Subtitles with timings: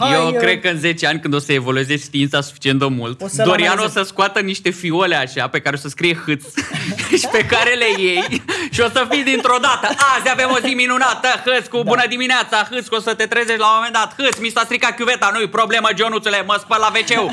[0.00, 2.86] Hai, Eu eu- cred că în 10 ani, când o să evolueze știința suficient de
[2.86, 4.02] mult, O să-l Dorian o analizăm.
[4.02, 6.44] să scoată niște fiole așa, pe care o să scrie hâț
[7.20, 9.86] și pe care le iei și o să fii dintr-o dată.
[10.18, 13.58] Azi avem o zi minunată, hâț cu bună dimineața, hâț că o să te trezești
[13.60, 16.92] la un moment dat, hâț, mi s-a stricat chiuveta, nu-i problemă, Ionuțule, mă spăl la
[16.94, 17.32] wc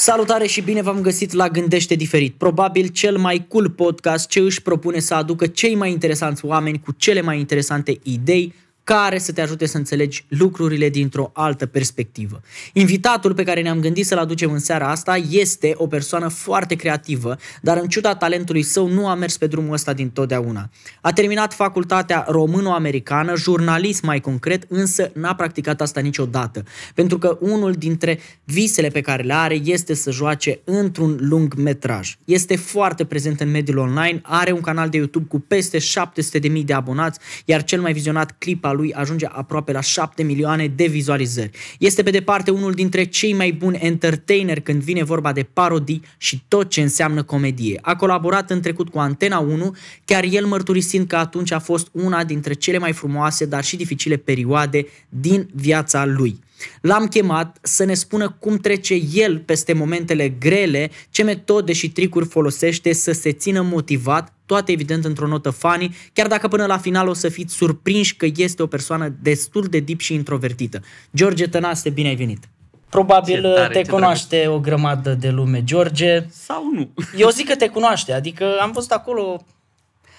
[0.00, 4.62] Salutare și bine v-am găsit la Gândește Diferit, probabil cel mai cool podcast ce își
[4.62, 8.54] propune să aducă cei mai interesanți oameni cu cele mai interesante idei
[8.88, 12.40] care să te ajute să înțelegi lucrurile dintr-o altă perspectivă.
[12.72, 17.36] Invitatul pe care ne-am gândit să-l aducem în seara asta este o persoană foarte creativă,
[17.62, 20.70] dar în ciuda talentului său nu a mers pe drumul ăsta din totdeauna.
[21.00, 26.62] A terminat facultatea româno-americană, jurnalist mai concret, însă n-a practicat asta niciodată,
[26.94, 32.16] pentru că unul dintre visele pe care le are este să joace într-un lung metraj.
[32.24, 36.72] Este foarte prezent în mediul online, are un canal de YouTube cu peste 700.000 de
[36.72, 41.50] abonați, iar cel mai vizionat clip al lui ajunge aproape la 7 milioane de vizualizări.
[41.78, 46.42] Este pe departe unul dintre cei mai buni entertaineri când vine vorba de parodii și
[46.48, 47.78] tot ce înseamnă comedie.
[47.82, 52.24] A colaborat în trecut cu Antena 1, chiar el mărturisind că atunci a fost una
[52.24, 56.38] dintre cele mai frumoase, dar și dificile perioade din viața lui.
[56.80, 62.26] L-am chemat să ne spună cum trece el peste momentele grele, ce metode și tricuri
[62.26, 67.08] folosește să se țină motivat, toate evident într-o notă funny, chiar dacă până la final
[67.08, 70.80] o să fiți surprinși că este o persoană destul de deep și introvertită.
[71.14, 72.48] George Tănase, bine ai venit!
[72.88, 76.26] Probabil Ce tare, te ce cunoaște o grămadă de lume, George.
[76.30, 76.90] sau nu.
[77.22, 79.44] Eu zic că te cunoaște, adică am văzut acolo...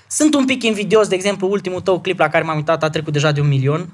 [0.07, 3.13] Sunt un pic invidios, de exemplu, ultimul tău clip la care m-am uitat a trecut
[3.13, 3.89] deja de un milion.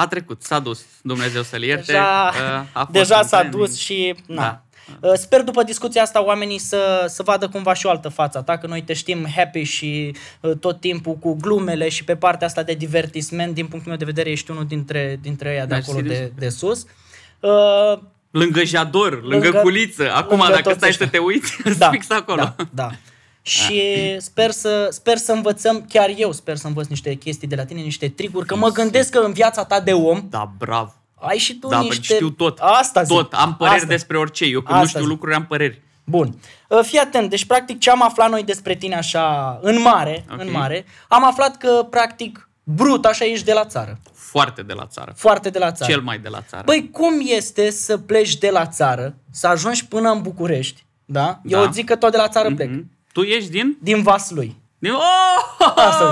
[0.00, 1.84] A trecut, s-a dus, Dumnezeu să-l ierte.
[1.92, 3.62] Deja, uh, a fost deja un s-a trending.
[3.64, 4.14] dus și...
[4.26, 4.34] Na.
[4.34, 4.62] Da.
[5.08, 8.58] Uh, Sper după discuția asta oamenii să, să vadă cumva și o altă față ta,
[8.58, 12.62] că noi te știm happy și uh, tot timpul cu glumele și pe partea asta
[12.62, 16.06] de divertisment, din punctul meu de vedere ești unul dintre, dintre ei de Mersi, acolo
[16.06, 16.32] de, serios.
[16.38, 16.84] de sus.
[17.40, 17.98] Uh,
[18.30, 20.12] Lângă jador, lângă, Lângă- culiță.
[20.14, 21.06] Acum, lângă dacă toți stai ăștia.
[21.06, 22.42] să te uiți, da, fix acolo.
[22.42, 22.90] Da, da.
[23.48, 27.64] Și sper să, sper să învățăm, chiar eu sper să învăț niște chestii de la
[27.64, 30.94] tine, niște tricuri, că mă gândesc că în viața ta de om Da, bravo.
[31.14, 31.96] ai și tu Da, niște...
[31.98, 32.14] niște...
[32.14, 32.58] știu tot.
[32.58, 33.16] Asta zic.
[33.16, 33.32] Tot.
[33.32, 33.88] Am păreri Asta.
[33.88, 34.44] despre orice.
[34.44, 35.08] Eu când nu Asta știu zic.
[35.08, 35.82] lucruri, am păreri.
[36.04, 36.38] Bun.
[36.68, 40.40] Uh, Fii atent, deci practic ce am aflat noi despre tine așa în mare, Ok.
[40.40, 43.98] în mare, am aflat că practic brut așa ești de la țară.
[44.14, 45.12] Foarte de la țară.
[45.16, 45.92] Foarte de la țară.
[45.92, 46.62] Cel mai de la țară.
[46.66, 51.40] Băi, cum este să pleci de la țară, să ajungi până în București, da?
[51.44, 51.58] Da.
[51.62, 52.70] Eu zic că tot de la țară plec.
[53.20, 53.26] Mhm.
[53.26, 53.76] Tu ești din?
[53.80, 54.56] Din Vaslui.
[54.78, 54.92] din...
[54.92, 55.72] Oh!
[55.76, 56.04] Asta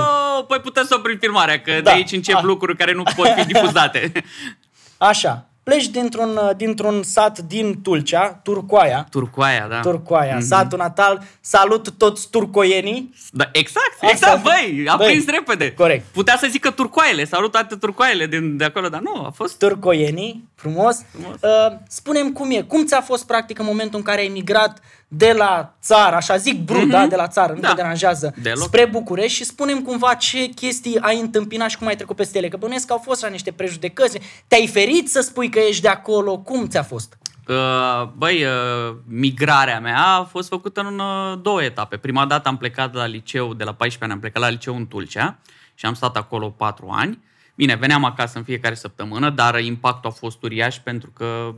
[0.47, 1.79] Păi putem să oprim filmarea, că Da.
[1.81, 2.43] de aici încep Ah.
[2.43, 4.11] lucruri care nu pot fi difuzate.
[4.97, 5.49] Așa.
[5.63, 9.07] Pleci dintr-un, uh, dintr-un sat din Tulcea, Turcoaia.
[9.11, 9.79] Turcoaia, da.
[9.79, 11.23] Turcoaia, satul natal.
[11.41, 13.13] Salut toți turcoienii.
[13.31, 15.73] Da, exact, Asta- exact, băi, a Băi, prins repede.
[15.73, 16.05] corect.
[16.13, 19.57] Putea să zică turcoaiele, salut toate turcoaiele din, de acolo, dar nu, a fost...
[19.57, 20.97] turcoienii, frumos.
[21.11, 21.35] Frumos.
[21.41, 25.33] Uh, spunem cum e, cum ți-a fost practic în momentul în care ai migrat de
[25.37, 27.67] la țară, așa zic brut, da, de la țară, nu Da.
[27.69, 28.63] te deranjează, Deloc.
[28.63, 32.47] spre București și spunem cumva ce chestii ai întâmpinat și cum ai trecut peste ele,
[32.47, 35.87] că bănuiesc că au fost așa niște prejudecăți, te-ai ferit să spui că ești de
[35.87, 37.17] acolo, cum ți-a fost?
[37.47, 41.97] Uh, băi, uh, migrarea mea a fost făcută în uh, două etape.
[41.97, 44.87] Prima dată am plecat la liceu, de la 14 ani am plecat la liceu în
[44.87, 45.37] Tulcea
[45.73, 47.19] și am stat acolo 4 ani.
[47.55, 51.53] Bine, veneam acasă în fiecare săptămână, dar impactul a fost uriaș pentru că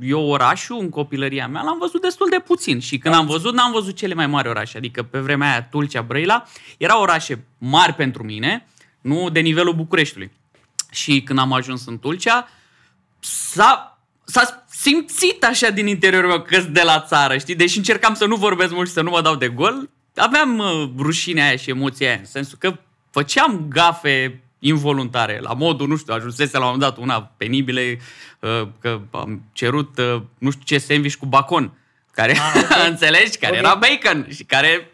[0.00, 3.72] eu orașul în copilăria mea l-am văzut destul de puțin și când am văzut, n-am
[3.72, 4.76] văzut cele mai mari orașe.
[4.76, 6.44] Adică pe vremea aia Tulcea, Brăila,
[6.78, 8.66] erau orașe mari pentru mine,
[9.00, 10.32] nu de nivelul Bucureștiului.
[10.90, 12.48] Și când am ajuns în Tulcea,
[13.18, 17.54] s-a, s-a simțit așa din interiorul meu că de la țară, știi?
[17.54, 20.90] Deși încercam să nu vorbesc mult și să nu mă dau de gol, aveam uh,
[20.98, 22.78] rușinea aia și emoția aia, în sensul că
[23.10, 27.98] făceam gafe involuntare, la modul, nu știu, ajunsese la un moment dat una penibile,
[28.40, 31.72] uh, că am cerut, uh, nu știu ce, sandwich cu bacon,
[32.12, 32.86] care, Ah, ok.
[32.88, 33.58] înțelegi, care Ok.
[33.58, 34.90] era bacon și care...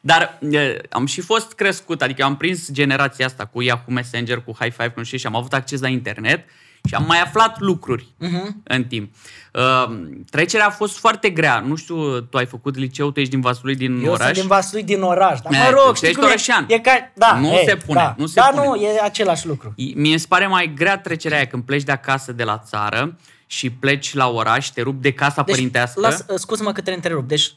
[0.00, 4.56] Dar uh, am și fost crescut, adică am prins generația asta cu Yahoo Messenger, cu
[4.58, 6.44] High Five, nu știu, și am avut acces la internet
[6.84, 8.62] și am mai aflat lucruri Mhm.
[8.64, 9.14] în timp.
[9.54, 9.98] Uh,
[10.30, 11.60] trecerea a fost foarte grea.
[11.66, 14.24] Nu știu, tu ai făcut liceu, tu ești din Vaslui, din Eu oraș.
[14.24, 16.30] sunt din Vaslui, din oraș, dar E, mă rog, tu știi ești cum e?
[16.30, 16.64] orășean.
[16.68, 18.14] E ca, da, Nu e, se pune, da.
[18.18, 18.66] nu se da, pune.
[18.66, 19.72] nu, e același lucru.
[19.76, 23.16] Mie îmi pare mai grea trecerea aia când pleci de acasă de la țară
[23.46, 26.00] și pleci la oraș, te rup de casa Deci, părintească.
[26.00, 27.28] las, scuză-mă că te întrerup.
[27.28, 27.52] Deci,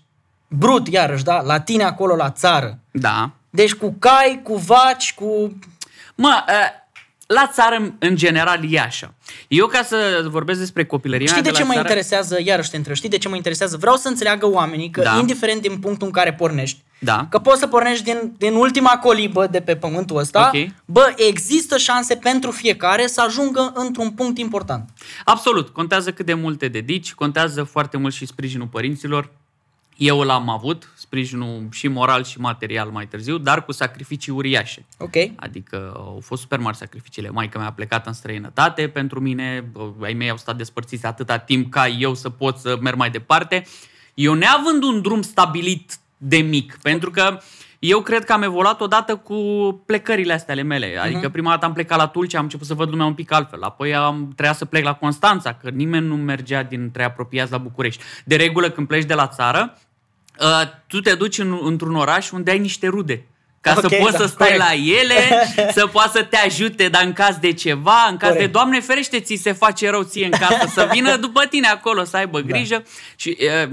[0.47, 1.41] brut, iarăși, da?
[1.41, 2.79] La tine acolo, la țară.
[2.91, 3.31] Da.
[3.49, 5.57] Deci cu cai, cu vaci, cu...
[6.15, 6.53] Mă, uh,
[7.33, 9.13] la țară, în general, e așa.
[9.47, 12.37] Eu, ca să vorbesc despre copilăria Știi mea de de ce la mă țară, interesează,
[12.43, 13.77] iarăși te întreb, știi de ce mă interesează?
[13.77, 15.17] Vreau să înțeleagă oamenii că, Da.
[15.19, 17.27] indiferent din punctul în care pornești, Da.
[17.29, 20.69] că poți să pornești din, din ultima colibă de pe pământul ăsta, Ok.
[20.85, 24.89] bă, există șanse pentru fiecare să ajungă într-un punct important.
[25.25, 25.69] Absolut.
[25.69, 29.29] Contează cât de mult te dedici, contează foarte mult și sprijinul părinților.
[29.97, 34.85] Eu l-am avut, sprijinul și moral și material mai târziu, dar cu sacrificii uriașe.
[34.97, 35.15] Ok?
[35.35, 37.29] Adică au fost super mari sacrificiile.
[37.29, 41.37] Maica mea a plecat în străinătate pentru mine, bă, ai mei au stat despărțiți atâta
[41.37, 43.65] timp ca eu să pot să merg mai departe.
[44.13, 47.39] Eu neavând un drum stabilit de mic, pentru că
[47.85, 49.35] eu cred că am evoluat odată cu
[49.85, 50.97] plecările astea ale mele.
[51.01, 53.61] Adică prima dată am plecat la Tulcea, am început să văd lumea un pic altfel.
[53.61, 58.03] Apoi am trebuia să plec la Constanța, că nimeni nu mergea dintre apropiați la București.
[58.25, 59.77] De regulă, când pleci de la țară,
[60.39, 63.25] uh, tu te duci în, într-un oraș unde ai niște rude.
[63.61, 64.63] Ca Ok, să poți da, să stai corect.
[64.65, 65.45] la ele,
[65.77, 68.45] să poți să te ajute, dar în caz de ceva, în caz Corect.
[68.45, 72.03] de Doamne ferește, ți se face rău ție în casă, să vină după tine acolo,
[72.03, 72.47] să aibă Da.
[72.47, 72.83] grijă.
[73.15, 73.69] Și e,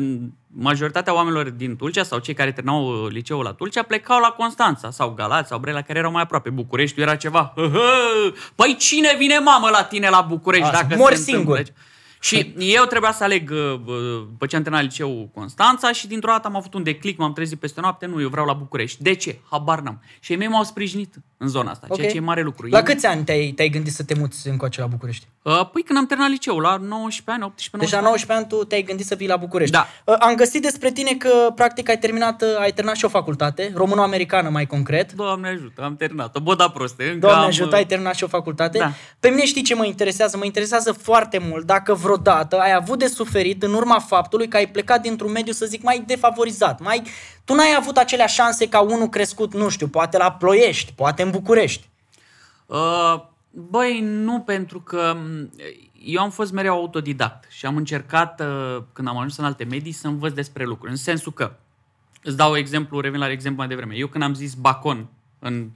[0.53, 4.91] majoritatea oamenilor din Tulcea sau cei care terminau uh, liceul la Tulcea plecau la Constanța
[4.91, 6.51] sau Galați sau Brela, care erau mai aproape.
[6.51, 7.53] Bucureștiul era ceva.
[7.57, 7.81] "Hă, hă,
[8.55, 11.55] Păi cine vine mamă la tine la București Așa, dacă mori se întâmplă?
[11.57, 11.75] singur.
[12.21, 13.95] Și eu trebuia să aleg, uh, uh,
[14.31, 17.59] după ce am terminat liceul Constanța și dintr-o dată am avut un declic, m-am trezit
[17.59, 19.03] peste noapte, nu, eu vreau la București.
[19.03, 19.39] De ce?
[19.51, 20.03] Habar n-am.
[20.21, 22.13] Și ei mei m-au sprijinit în zona asta, ceea Ok.
[22.13, 22.67] ce e mare lucru.
[22.67, 25.27] La Eu- câți ani te-ai, te-ai gândit să te muți încoace la București?
[25.43, 28.47] Uh, Păi când am terminat liceul, la 19 ani, 18, 19 Deja la 19 ani
[28.53, 29.73] tu te-ai gândit să vii la București.
[29.73, 29.87] Da.
[30.05, 33.73] Uh, Am găsit despre tine că practic ai terminat, uh, ai terminat și o facultate,
[33.75, 35.13] româno-americană mai concret.
[35.13, 36.41] Doamne ajută, am terminat-o.
[36.41, 37.05] Boda proste.
[37.05, 38.79] Încă Doamne am, ajută, ai terminat și o facultate.
[38.79, 38.93] Da.
[39.21, 40.37] Pe mine știi ce mă interesează?
[40.37, 44.67] Mă interesează foarte mult dacă vreodată ai avut de suferit în urma faptului că ai
[44.69, 46.81] plecat dintr-un mediu, să zic, mai defavorizat.
[46.81, 47.03] Mai...
[47.51, 51.31] Tu n-ai avut acelea șanse ca unul crescut, nu știu, poate la Ploiești, poate în
[51.31, 51.89] București.
[52.67, 53.15] Uh,
[53.51, 55.51] băi, nu, pentru că m,
[56.05, 59.93] eu am fost mereu autodidact și am încercat, uh, când am ajuns în alte medii,
[59.93, 60.91] să învăț despre lucruri.
[60.91, 61.53] În sensul că,
[62.23, 63.95] îți dau exemplu, revin la exemplu mai devreme.
[63.95, 65.07] Eu când am zis bacon
[65.39, 65.69] în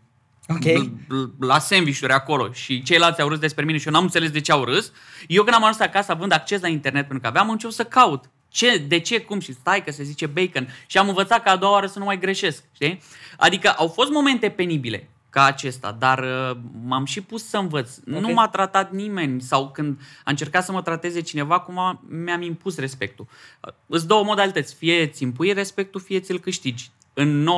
[0.48, 0.64] Ok.
[0.64, 4.30] l- l- la sandvișuri acolo și ceilalți au râs despre mine și eu n-am înțeles
[4.30, 4.92] de ce au râs,
[5.26, 7.84] eu când am ajuns acasă având acces la internet pentru că aveam, am început să
[7.84, 8.30] caut.
[8.54, 11.56] Ce, de ce, cum și stai că se zice bacon și am învățat ca a
[11.56, 13.00] doua oară să nu mai greșesc, știi?
[13.36, 17.96] Adică au fost momente penibile ca acesta, dar uh, m-am și pus să învăț.
[17.96, 18.20] Ok.
[18.20, 22.42] Nu m-a tratat nimeni sau când a încercat să mă trateze cineva, cum a, mi-am
[22.42, 23.26] impus respectul.
[23.60, 26.90] Uh, Îți două modalități, fie ți impui respectul, fie ți-l câștigi.
[27.14, 27.48] În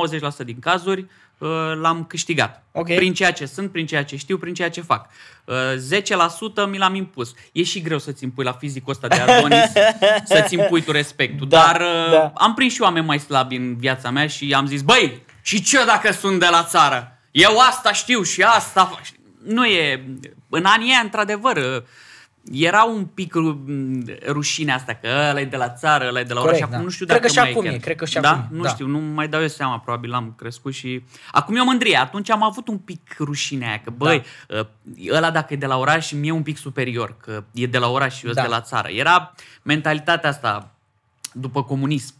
[0.41, 1.05] 90% din cazuri
[1.37, 1.49] uh,
[1.81, 2.63] l-am câștigat.
[2.71, 2.95] Ok.
[2.95, 5.09] Prin ceea ce sunt, prin ceea ce știu, prin ceea ce fac.
[5.45, 7.33] Uh, 10% mi l-am impus.
[7.51, 9.71] E și greu să-ți impui la fizicul ăsta de Adonis,
[10.33, 11.47] să-ți impui tu respectul.
[11.47, 12.31] Da, Dar uh, da.
[12.35, 15.85] am prins și oameni mai slabi în viața mea și am zis, băi, și ce
[15.85, 17.19] dacă sunt de la țară?
[17.31, 19.01] Eu asta știu și asta fac.
[19.43, 20.03] Nu e...
[20.49, 21.83] În anii aia, într-adevăr, uh,
[22.51, 23.63] era un pic ru-
[24.27, 26.67] rușinea asta, că ăla e de la țară, ăla e de la Corect, oraș.
[26.69, 26.83] Acum da.
[26.83, 27.73] nu știu Cred dacă că și mai acum chiar.
[27.73, 28.29] e, cred că și da?
[28.29, 28.69] acum e, Nu da.
[28.69, 31.03] știu, nu mai dau eu seama, probabil am crescut și...
[31.31, 34.67] Acum e o mândrie, atunci am avut un pic rușinea aia, că băi, da.
[35.11, 37.87] ăla dacă e de la oraș, mie e un pic superior, că e de la
[37.89, 38.41] oraș și eu Da.
[38.41, 38.87] sunt de la țară.
[38.89, 39.33] Era
[39.63, 40.71] mentalitatea asta
[41.33, 42.13] după comunism,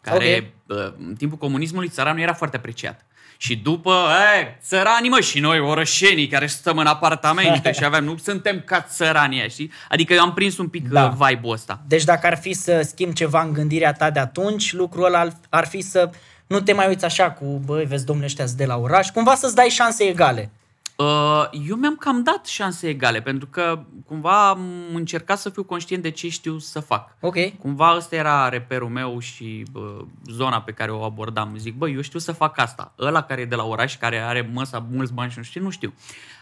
[0.00, 0.94] care okay.
[0.98, 3.04] în timpul comunismului țăranul era foarte apreciat.
[3.42, 4.06] Și după,
[4.40, 8.80] e, țăranii mă, și noi orășenii care stăm în apartamente și avem, nu suntem ca
[8.80, 9.70] țăranii ăia, știi?
[9.88, 11.00] Adică eu am prins un pic Da.
[11.00, 11.26] da.
[11.26, 11.80] vibe-ul ăsta.
[11.86, 15.36] Deci dacă ar fi să schimbi ceva în gândirea ta de atunci, lucrul ăla ar-
[15.48, 16.10] ar fi să
[16.46, 19.54] nu te mai uiți așa cu, băi, vezi, domnule, ăștia de la oraș, cumva să-ți
[19.54, 20.50] dai șanse egale.
[20.96, 24.60] Uh, Eu mi-am cam dat șanse egale, pentru că cumva am
[24.94, 27.16] încercat să fiu conștient de ce știu să fac.
[27.20, 27.36] Ok.
[27.58, 29.96] Cumva ăsta era reperul meu și bă,
[30.30, 31.54] zona pe care o abordam.
[31.56, 32.92] Zic, bă, eu știu să fac asta.
[32.98, 35.70] Ăla care e de la oraș, care are măsa mulți bani și nu știu, nu
[35.70, 35.92] știu.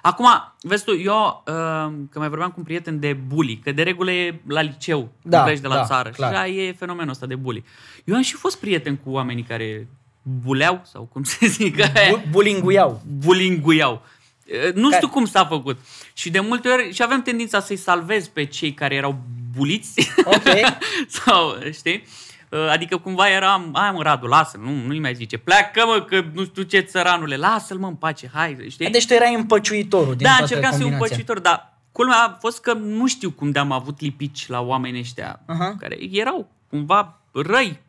[0.02, 0.26] Acum,
[0.60, 4.10] vezi tu, eu, uh, că mai vorbeam cu un prieten de bully, că de regulă
[4.10, 6.08] e la liceu, Da, când pleci de la da, țară.
[6.10, 6.28] clar.
[6.32, 7.64] Și da, e fenomenul ăsta de bully.
[8.04, 9.88] Eu am și fost prieten cu oamenii care
[10.22, 13.02] buleau, sau cum se zice, Bu- bulinguiau.
[13.18, 14.02] bulinguiau.
[14.50, 15.78] E, Nu Care- știu cum s-a făcut.
[16.12, 19.18] Și de multe ori și avem tendința să-i salvez pe cei care erau
[19.56, 20.10] buliți.
[20.24, 20.42] Ok.
[21.24, 22.04] Sau, știi?
[22.48, 26.24] Uh, Adică cumva eram, hai mă Radu, lasă, nu, nu-i mai zice, pleacă mă că
[26.32, 28.90] nu știu ce țăranule, lasă-l mă în pace, hai, știi?
[28.90, 31.16] Deci tu erai împăciuitorul din da, toată încercam să fiu un combinația.
[31.24, 35.40] păcitor, dar culmea a fost că nu știu cum de-am avut lipici la oamenii ăștia,
[35.46, 35.76] Aha.
[35.78, 37.80] care erau cumva răi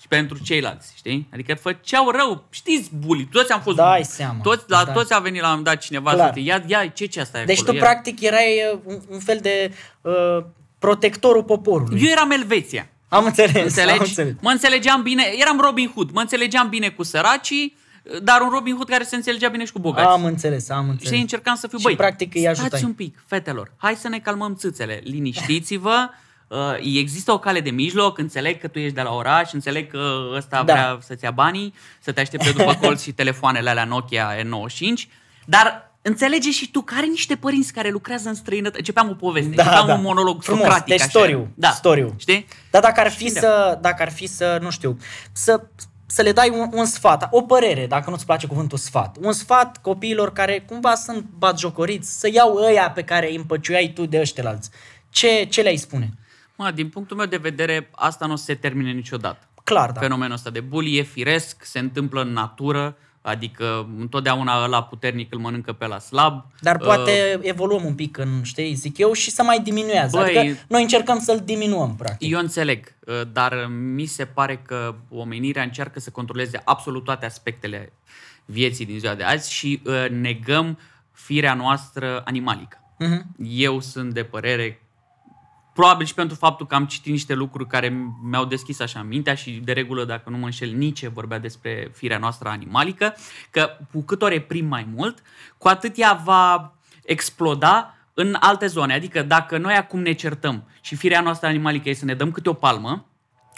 [0.00, 1.28] și pentru ceilalți, știi?
[1.32, 4.92] Adică făceau rău, știți, bully, toți am fost Dai seama, toți, la da.
[4.92, 6.26] toți a venit la un moment dat cineva Clar.
[6.26, 7.72] să te ia, ia, ce ce asta e Deci acolo?
[7.72, 7.90] tu Ia.
[7.90, 10.12] practic erai uh, un, un fel de uh,
[10.78, 12.00] protectorul poporului.
[12.02, 12.88] Eu eram Elveția.
[13.08, 13.98] Am înțeles, am Înțelegi?
[13.98, 14.34] înțeles.
[14.40, 17.76] Mă înțelegeam bine, eram Robin Hood, mă înțelegeam bine cu săracii,
[18.22, 20.08] dar un Robin Hood care se înțelegea bine și cu bogați.
[20.08, 21.12] Am înțeles, am înțeles.
[21.14, 22.80] Și încercam să fiu, Și băi, practic îi stați ajutai.
[22.84, 26.16] un pic, fetelor, hai să ne calmăm țâțele, liniștiți-vă, uh,
[26.82, 30.62] există o cale de mijloc, înțeleg că tu ești de la oraș, înțeleg că ăsta
[30.62, 30.72] Da.
[30.72, 35.08] vrea să-ți ia banii, să te aștepte după colț și telefoanele alea Nokia N95,
[35.46, 38.78] dar înțelege și tu că are niște părinți care lucrează în străinătate.
[38.78, 39.94] Începeam o poveste, Da, începeam da.
[39.94, 40.86] un monolog Frumos, socratic.
[40.88, 41.08] deci așa.
[41.08, 42.14] storiu, Da, storiu.
[42.16, 42.46] Știi?
[42.70, 43.40] Dar dacă ar fi Și da.
[43.40, 44.96] să, dacă ar fi să, nu știu,
[45.32, 45.60] să,
[46.06, 49.80] să le dai un, un sfat, o părere, dacă nu-ți place cuvântul sfat, un sfat
[49.80, 54.70] copiilor care cumva sunt batjocoriți, să iau ăia pe care îi împăciuiai tu de ăștilalți.
[55.10, 56.10] Ce, ce le-ai spune?
[56.56, 59.46] Mă, din punctul meu de vedere, asta nu o să se termine niciodată.
[59.64, 60.00] Clar, da.
[60.00, 65.38] Fenomenul ăsta de bully e firesc, se întâmplă în natură, adică întotdeauna ăla puternic îl
[65.40, 66.44] mănâncă pe la slab.
[66.60, 70.18] Dar Uh, poate evoluăm un pic în, știi, zic eu, și să mai diminuează.
[70.24, 72.30] Băi- adică noi încercăm să-l diminuăm, practic.
[72.30, 77.92] Eu înțeleg, uh, dar mi se pare că omenirea încearcă să controleze absolut toate aspectele
[78.44, 80.78] vieții din ziua de azi și uh, negăm
[81.12, 82.78] firea noastră animalică.
[82.98, 83.26] Mhm.
[83.48, 84.80] Eu sunt de părere,
[85.76, 89.50] probabil și pentru faptul că am citit niște lucruri care mi-au deschis așa mintea și
[89.50, 93.16] de regulă, dacă nu mă înșel, nici vorbea despre firea noastră animalică,
[93.50, 95.22] că cu cât o reprim mai mult,
[95.58, 98.94] cu atât ea va exploda în alte zone.
[98.94, 102.48] Adică dacă noi acum ne certăm și firea noastră animalică e să ne dăm câte
[102.48, 103.06] o palmă,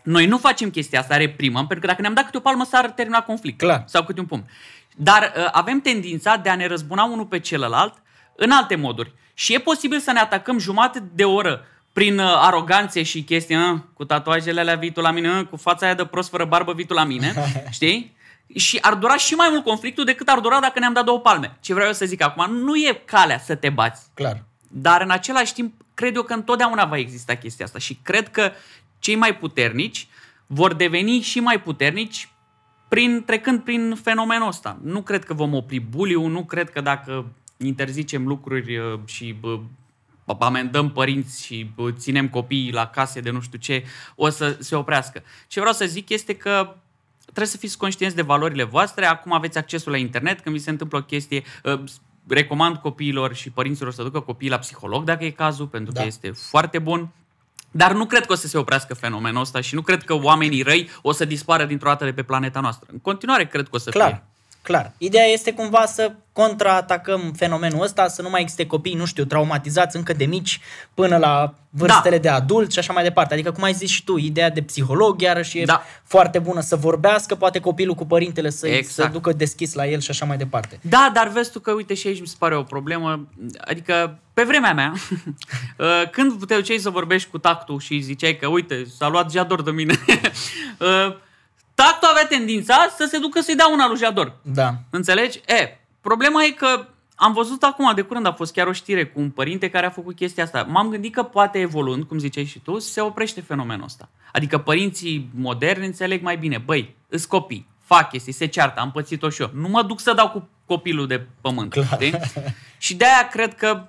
[0.05, 2.91] noi nu facem chestia asta, reprimăm, pentru că dacă ne-am dat câte o palmă s-ar
[2.91, 3.59] termina conflict.
[3.59, 3.83] Clar.
[3.87, 4.51] Sau câte un pumn.
[4.97, 8.03] Dar uh, avem tendința de a ne răzbuna unul pe celălalt
[8.37, 9.15] în alte moduri.
[9.35, 11.65] Și e posibil să ne atacăm jumate de oră
[11.99, 15.57] prin uh, aroganțe și chestii, uh, cu tatuajele alea vii tu la mine, uh, cu
[15.57, 17.35] fața aia de prost fără barbă vii tu la mine,
[17.71, 18.17] știi?
[18.55, 21.57] Și ar dura și mai mult conflictul decât ar dura dacă ne-am dat două palme.
[21.61, 24.03] Ce vreau eu să zic acum, nu e calea să te bați.
[24.15, 24.45] Clar.
[24.69, 28.53] Dar în același timp, cred eu că întotdeauna va exista chestia asta și cred că
[28.99, 30.09] cei mai puternici
[30.47, 32.29] vor deveni și mai puternici
[32.89, 34.79] prin, trecând prin fenomenul ăsta.
[34.83, 37.27] Nu cred că vom opri buliu, nu cred că dacă
[37.57, 39.59] interzicem lucruri uh, și bă,
[40.39, 44.77] amendăm părinți și bă, ținem copiii la case de nu știu ce, o să se
[44.77, 45.23] oprească.
[45.47, 46.75] Ce vreau să zic este că
[47.25, 49.07] trebuie să fiți conștienți de valorile voastre.
[49.07, 50.41] Acum aveți accesul la internet.
[50.41, 51.81] Când vi se întâmplă o chestie, uh,
[52.29, 56.01] recomand copiilor și părinților să ducă copiii la psiholog dacă e cazul, pentru Da.
[56.01, 57.09] că este foarte bun.
[57.71, 60.63] Dar nu cred că o să se oprească fenomenul ăsta și nu cred că oamenii
[60.63, 62.89] răi o să dispară dintr-o dată de pe planeta noastră.
[62.93, 64.23] În continuare cred că o să Clar, fie.
[64.69, 64.93] Clar.
[64.99, 69.97] Ideea este cumva să contraatacăm fenomenul ăsta, să nu mai existe copii, nu știu, traumatizați
[69.97, 70.61] încă de mici
[70.95, 72.23] până la vârstele Da.
[72.23, 73.35] de adult și așa mai departe.
[73.35, 75.83] Adică, cum ai zis și tu, ideea de psiholog iarăși e Da.
[76.05, 78.89] foarte bună să vorbească, poate copilul cu părintele să, Exact.
[79.11, 80.79] să ducă deschis la el și așa mai departe.
[80.83, 83.29] Da, dar vezi tu că, uite, și aici mi se pare o problemă.
[83.61, 84.93] Adică, pe vremea mea,
[85.79, 89.63] uh, când te duceai să vorbești cu tactul și ziceai că, uite, s-a luat Jador
[89.63, 89.95] de mine,
[90.79, 91.17] uh,
[91.83, 94.37] tactul avea tendința să se ducă să-i dea una lui Jador.
[94.43, 94.75] Da.
[94.91, 95.41] Înțelegi?
[95.47, 99.21] E, problema e că am văzut acum, de curând a fost chiar o știre cu
[99.21, 100.63] un părinte care a făcut chestia asta.
[100.63, 104.09] M-am gândit că poate evoluând, cum ziceai și tu, se oprește fenomenul ăsta.
[104.33, 106.59] Adică părinții moderni înțeleg mai bine.
[106.59, 109.51] Băi, îs copii, fac chestii, se ceartă, am pățit-o și eu.
[109.55, 111.71] Nu mă duc să dau cu copilul de pământ.
[111.71, 111.87] Clar.
[111.87, 112.19] Știi?
[112.79, 113.87] Și de-aia cred că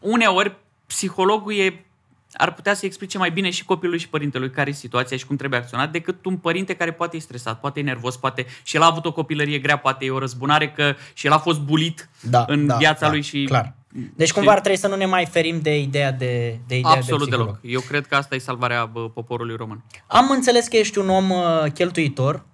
[0.00, 1.86] uneori psihologul e
[2.32, 5.36] ar putea să explice mai bine și copilului și părintelui care e situația și cum
[5.36, 8.82] trebuie acționat decât un părinte care poate e stresat, poate e nervos, poate și el
[8.82, 12.08] a avut o copilărie grea, poate e o răzbunare că și el a fost bulit
[12.20, 13.74] Da, în da, viața da, lui și Clar.
[13.94, 14.38] Deci știi?
[14.38, 17.26] cumva ar trebui să nu ne mai ferim de ideea de, de ideea Absolut de
[17.28, 17.58] psiholog.
[17.60, 17.74] deloc.
[17.74, 19.84] Eu cred că asta e salvarea bă, poporului român.
[20.06, 22.44] Am înțeles că ești un om uh, cheltuitor.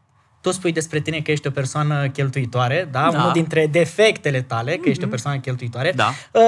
[0.40, 3.00] Tu spui despre tine că ești o persoană cheltuitoare, da?
[3.00, 3.06] Da.
[3.08, 3.16] Mhm.
[3.18, 5.92] Unul dintre defectele tale, că ești o persoană cheltuitoare.
[5.96, 6.08] Da.
[6.32, 6.42] Uh,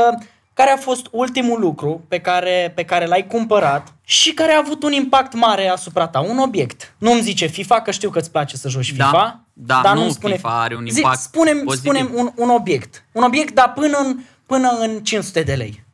[0.54, 4.82] care a fost ultimul lucru pe care, pe care l-ai cumpărat și care a avut
[4.82, 6.20] un impact mare asupra ta?
[6.20, 6.94] Un obiect.
[6.98, 9.04] Nu-mi zice FIFA, că știu că îți place să joci Da.
[9.04, 9.40] FIFA.
[9.52, 11.92] Da, dar nu, nu-mi spune FIFA are un Zi, impact spune-mi, pozitiv.
[11.92, 13.04] spune un, un obiect.
[13.12, 15.84] Un obiect, dar până în, până în 500 de lei.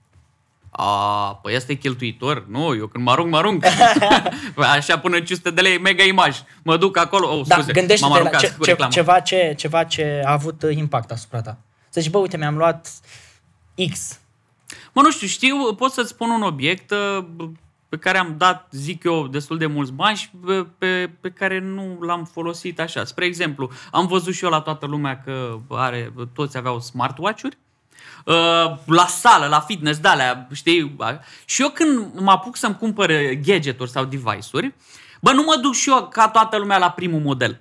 [0.70, 2.46] A, păi asta e cheltuitor?
[2.48, 3.64] Nu, eu când mă arunc, mă arunc.
[4.76, 6.36] Așa până în 500 de lei, mega imaj.
[6.62, 8.92] Mă duc acolo, oh, Da, scuze, m-am gândește-te la aruncat ce, cu ce, reclamă.
[8.92, 11.56] ceva, ce, ceva ce a avut uh, impact asupra ta.
[11.88, 12.88] Să zici, bă, uite, mi-am luat
[13.92, 14.18] X.
[14.92, 17.24] Mă, nu știu, știu, pot să-ți spun un obiect uh,
[17.88, 21.58] pe care am dat, zic eu, destul de mulți bani și pe, pe, pe care
[21.58, 23.04] nu l-am folosit așa.
[23.04, 27.58] Spre exemplu, am văzut și eu la toată lumea că are, toți aveau smartwatch-uri.
[28.24, 28.34] Uh,
[28.86, 30.96] la sală, la fitness, de alea, știi?
[31.44, 34.74] Și eu când mă apuc să-mi cumpăr uh, gadgeturi sau device-uri,
[35.20, 37.60] bă, nu mă duc și eu ca toată lumea la primul model.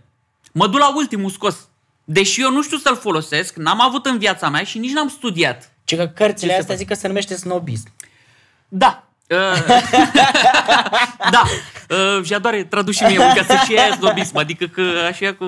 [0.52, 1.68] Mă duc la ultimul scos.
[2.04, 5.75] Deși eu nu știu să-l folosesc, n-am avut în viața mea și nici n-am studiat.
[5.86, 6.78] Ce că cărțile se astea face?
[6.78, 7.88] zic că se numește snobism.
[8.68, 9.08] Da.
[9.30, 9.66] Uh,
[11.36, 11.44] da.
[11.90, 15.46] Uh, Jadoare, traduci și mie, ca să și aia snobism, adică că așa cu...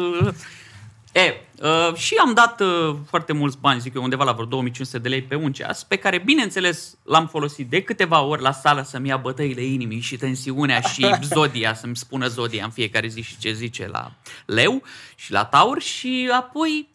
[1.11, 4.99] E, uh, și am dat uh, foarte mulți bani, zic eu, undeva la vreo 2500
[4.99, 8.81] de lei pe un ceas, pe care, bineînțeles, l-am folosit de câteva ori la sală
[8.81, 13.37] să-mi ia bătăile inimii și tensiunea și zodia, să-mi spună zodia în fiecare zi și
[13.37, 14.11] ce zice la
[14.45, 14.81] leu
[15.15, 16.87] și la taur și apoi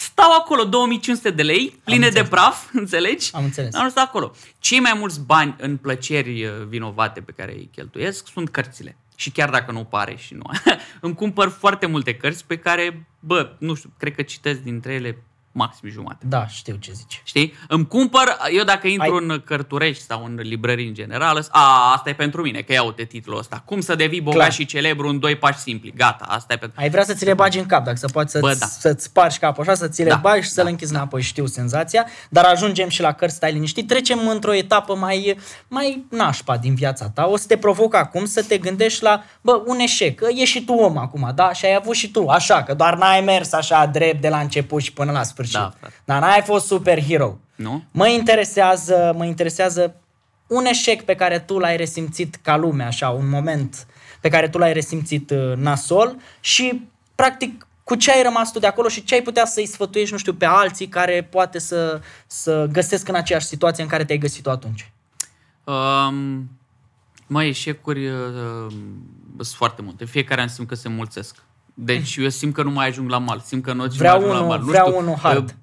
[0.00, 3.30] stau acolo 2500 de lei, pline de praf, înțelegi?
[3.34, 3.74] Am înțeles.
[3.74, 4.32] Am stat acolo.
[4.58, 8.96] Cei mai mulți bani în plăceri uh, vinovate pe care îi cheltuiesc sunt cărțile.
[9.16, 10.42] Și chiar dacă nu pare și nu,
[11.00, 15.22] îmi cumpăr foarte multe cărți pe care, bă, nu știu, cred că citesc dintre ele
[15.52, 16.24] maxim jumate.
[16.28, 17.22] Da, știu ce zici.
[17.24, 17.54] Știi?
[17.68, 22.08] Îmi cumpăr, eu dacă intru Ai- în cărturești sau în librării în general, a, asta
[22.10, 23.62] e pentru mine, că iau te titlul ăsta.
[23.64, 24.52] Cum să devii bogat Clar.
[24.52, 25.92] și celebru în doi pași simpli.
[25.96, 26.80] Gata, asta e pentru...
[26.80, 28.66] Ai vrea să ți le bagi în cap, dacă să poți să-ți, Bă, da.
[28.66, 31.22] să-ți spargi capul așa, să ți le Da, bagi și să da, le închizi înapoi.
[31.22, 33.88] Știu senzația, dar ajungem și la cărți, stai liniștit.
[33.88, 35.38] Trecem într-o etapă mai,
[35.68, 37.26] mai nașpa din viața ta.
[37.26, 40.18] O să te provoc acum să te gândești la, bă, un eșec.
[40.18, 41.52] Că E și tu om acum, da?
[41.52, 44.82] Și ai avut și tu, așa, că doar n-ai mers așa drept de la început
[44.82, 45.38] și până la sfârșit.
[45.52, 45.94] Da, frate.
[46.04, 47.38] Dar n-ai fost superhero.
[47.54, 47.84] Nu?
[47.90, 49.94] Mă interesează, mă interesează
[50.46, 53.86] un eșec pe care tu l-ai resimțit ca lume, așa, un moment
[54.20, 58.66] pe care tu l-ai resimțit uh, nasol și, practic, cu ce ai rămas tu de
[58.66, 62.68] acolo și ce ai putea să-i sfătuiești, nu știu, pe alții care poate să, să
[62.72, 64.92] găsesc în aceeași situație în care te-ai găsit tu atunci.
[65.64, 66.50] Um,
[67.26, 68.72] mai eșecuri uh,
[69.36, 70.04] sunt foarte multe.
[70.04, 71.36] Fiecare an simt că se mulțesc.
[71.74, 73.40] Deci eu simt că nu mai ajung la mal.
[73.44, 74.58] Simt că nu mai Vreau ajung la unul, mal.
[74.58, 75.48] Nu vreau știu, unul hard.
[75.48, 75.54] uh,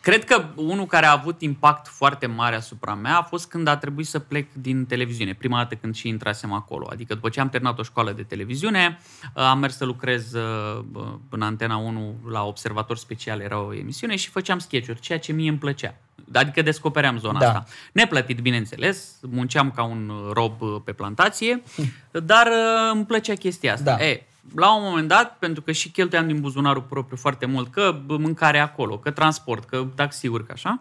[0.00, 3.76] Cred că unul care a avut impact foarte mare asupra mea a fost când a
[3.76, 6.88] trebuit să plec din televiziune, prima dată când și intrasem acolo.
[6.90, 8.98] Adică după ce am terminat o școală de televiziune,
[9.34, 10.84] am mers să lucrez uh,
[11.28, 15.48] în Antena 1 la Observator Special, era o emisiune și făceam sketch-uri, ceea ce mie
[15.48, 15.94] îmi plăcea.
[16.32, 17.46] Adică descopeream zona Da.
[17.46, 17.64] asta.
[17.92, 21.62] Neplătit, bineînțeles, munceam ca un rob uh, pe plantație,
[22.10, 23.96] dar uh, îmi plăcea chestia asta.
[23.96, 24.04] Da.
[24.04, 28.00] E, la un moment dat, pentru că și cheltuiam din buzunarul propriu foarte mult, că
[28.06, 30.80] bă, mâncare acolo, că transport, că taxiuri, că așa,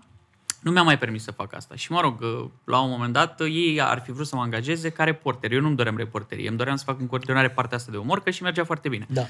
[0.59, 1.75] nu mi-am mai permis să fac asta.
[1.75, 2.23] Și mă rog,
[2.63, 5.51] la un moment dat, ei ar fi vrut să mă angajeze ca reporter.
[5.51, 8.29] Eu nu-mi doream reporterie, îmi doream să fac în continuare partea asta de umor, că
[8.29, 9.05] și mergea foarte bine.
[9.09, 9.21] Da.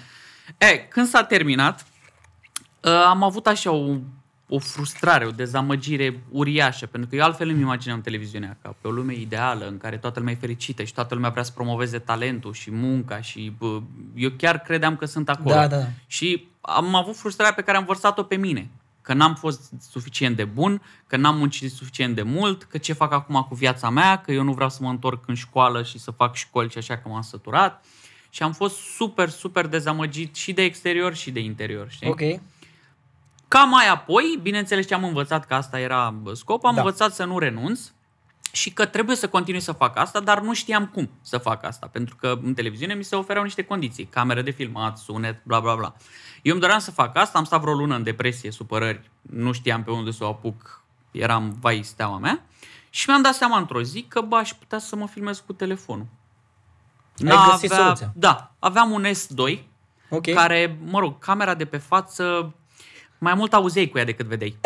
[0.58, 1.86] E, când s-a terminat,
[2.82, 3.96] uh, am avut așa o,
[4.56, 8.92] o frustrare, o dezamăgire uriașă, pentru că eu altfel îmi imaginam televiziunea ca pe o
[8.92, 12.54] lume ideală în care toată lumea e fericită și toată lumea vrea să promoveze talentul
[12.54, 13.82] și munca și bă,
[14.16, 15.56] eu chiar credeam că sunt acolo.
[15.56, 15.86] Da, da, da.
[16.08, 18.70] Și am avut frustrarea pe care am vărsat-o pe mine.
[19.02, 23.12] Că n-am fost suficient de bun, că n-am muncit suficient de mult, că ce fac
[23.14, 26.12] acum cu viața mea, că eu nu vreau să mă întorc în școală și să
[26.12, 27.86] fac școli și așa că m-am săturat.
[28.30, 32.08] Și am fost super, super dezamăgit și de exterior și de interior, știi?
[32.08, 32.22] Ok.
[33.54, 36.82] Ca mai apoi, bineînțeles ce am învățat că asta era scop, am Da.
[36.82, 37.80] învățat să nu renunț
[38.52, 41.88] și că trebuie să continui să fac asta, dar nu știam cum să fac asta,
[41.92, 45.76] pentru că în televiziune mi se ofereau niște condiții, cameră de filmat, sunet, bla bla
[45.76, 45.94] bla.
[46.42, 49.84] Eu îmi doream să fac asta, am stat vreo lună în depresie, supărări, nu știam
[49.84, 52.44] pe unde să o apuc, eram vai steaua mea
[52.90, 56.06] și mi-am dat seama într-o zi că bă, aș putea să mă filmez cu telefonul.
[57.28, 58.12] Ai găsit soluția.
[58.16, 59.60] Da, aveam un S2
[60.10, 60.34] Ok.
[60.34, 62.54] care, mă rog, camera de pe față,
[63.24, 64.58] mai mult auzeai cu ea decât vedeai.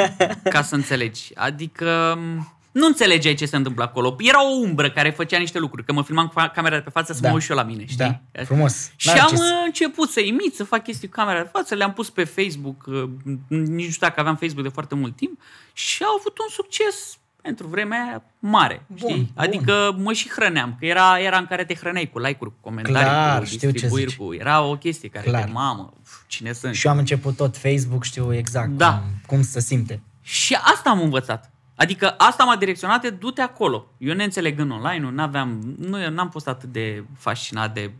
[0.54, 1.30] ca să înțelegi.
[1.34, 4.16] Adică m, nu înțelegeai ce se întâmplă acolo.
[4.18, 5.84] Era o umbră care făcea niște lucruri.
[5.84, 7.28] Că mă filmam cu camera de pe față să Da.
[7.28, 8.20] mă uit și eu la mine, știi?
[8.32, 8.90] Da, frumos.
[8.96, 9.40] Și Narcis.
[9.40, 12.24] am uh, început să imit, să fac chestii cu camera de față, le-am pus pe
[12.24, 13.02] Facebook, uh,
[13.48, 15.40] nici nu știu dacă aveam Facebook de foarte mult timp
[15.72, 19.14] și au avut un succes pentru vremea aia mare, Bun, știi?
[19.16, 19.28] bun.
[19.34, 23.00] Adică mă și hrăneam, că era era în care te hrăneai cu like-uri, cu comentarii,
[23.00, 24.18] Clar, cu știu ce distribuiri, zici.
[24.18, 24.34] cu...
[24.34, 25.44] Era o chestie care Clar.
[25.44, 26.74] de mamă, uf, cine sunt?
[26.74, 28.92] Și eu am început tot Facebook, știu exact Da.
[28.92, 30.00] cum, cum să simte.
[30.20, 31.50] Și asta am învățat.
[31.76, 33.86] Adică asta m-a direcționat de du-te acolo.
[33.98, 37.90] Eu neînțelegând online, nu aveam, nu, eu n-am fost atât de fascinat de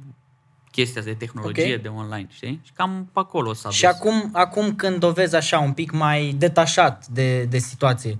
[0.71, 1.83] chestia asta de tehnologie, Ok.
[1.83, 2.61] de online, știi?
[2.65, 3.91] Și cam pe acolo s-a Și dus.
[3.91, 8.19] acum, acum când o vezi așa un pic mai detașat de, de situație,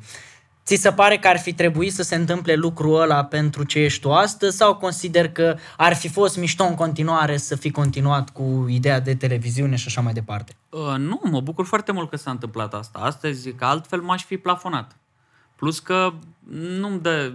[0.65, 4.01] ți se pare că ar fi trebuit să se întâmple lucrul ăla pentru ce ești
[4.01, 8.67] tu astăzi sau consider că ar fi fost mișto în continuare să fi continuat cu
[8.69, 10.57] ideea de televiziune și așa mai departe?
[10.69, 14.37] Uh, nu, mă bucur foarte mult că s-a întâmplat asta astăzi, că altfel m-aș fi
[14.37, 14.97] plafonat.
[15.57, 16.13] Plus că
[16.81, 17.33] nu-mi dă,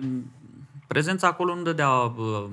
[0.87, 2.45] prezența acolo nu dădea uh,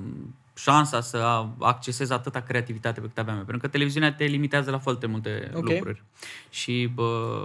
[0.58, 3.42] șansa să accesez atâta creativitate pe cât aveam eu.
[3.44, 5.68] Pentru că televiziunea te limitează la foarte multe Ok.
[5.68, 6.02] lucruri.
[6.50, 7.38] Și bă,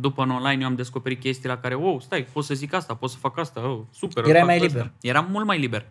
[0.00, 2.94] după în online eu am descoperit chestii la care, wow, stai, pot să zic asta,
[2.94, 4.24] pot să fac asta, oh, super.
[4.24, 4.66] Erai fac mai asta.
[4.66, 4.90] liber.
[5.00, 5.86] Eram mult mai liber.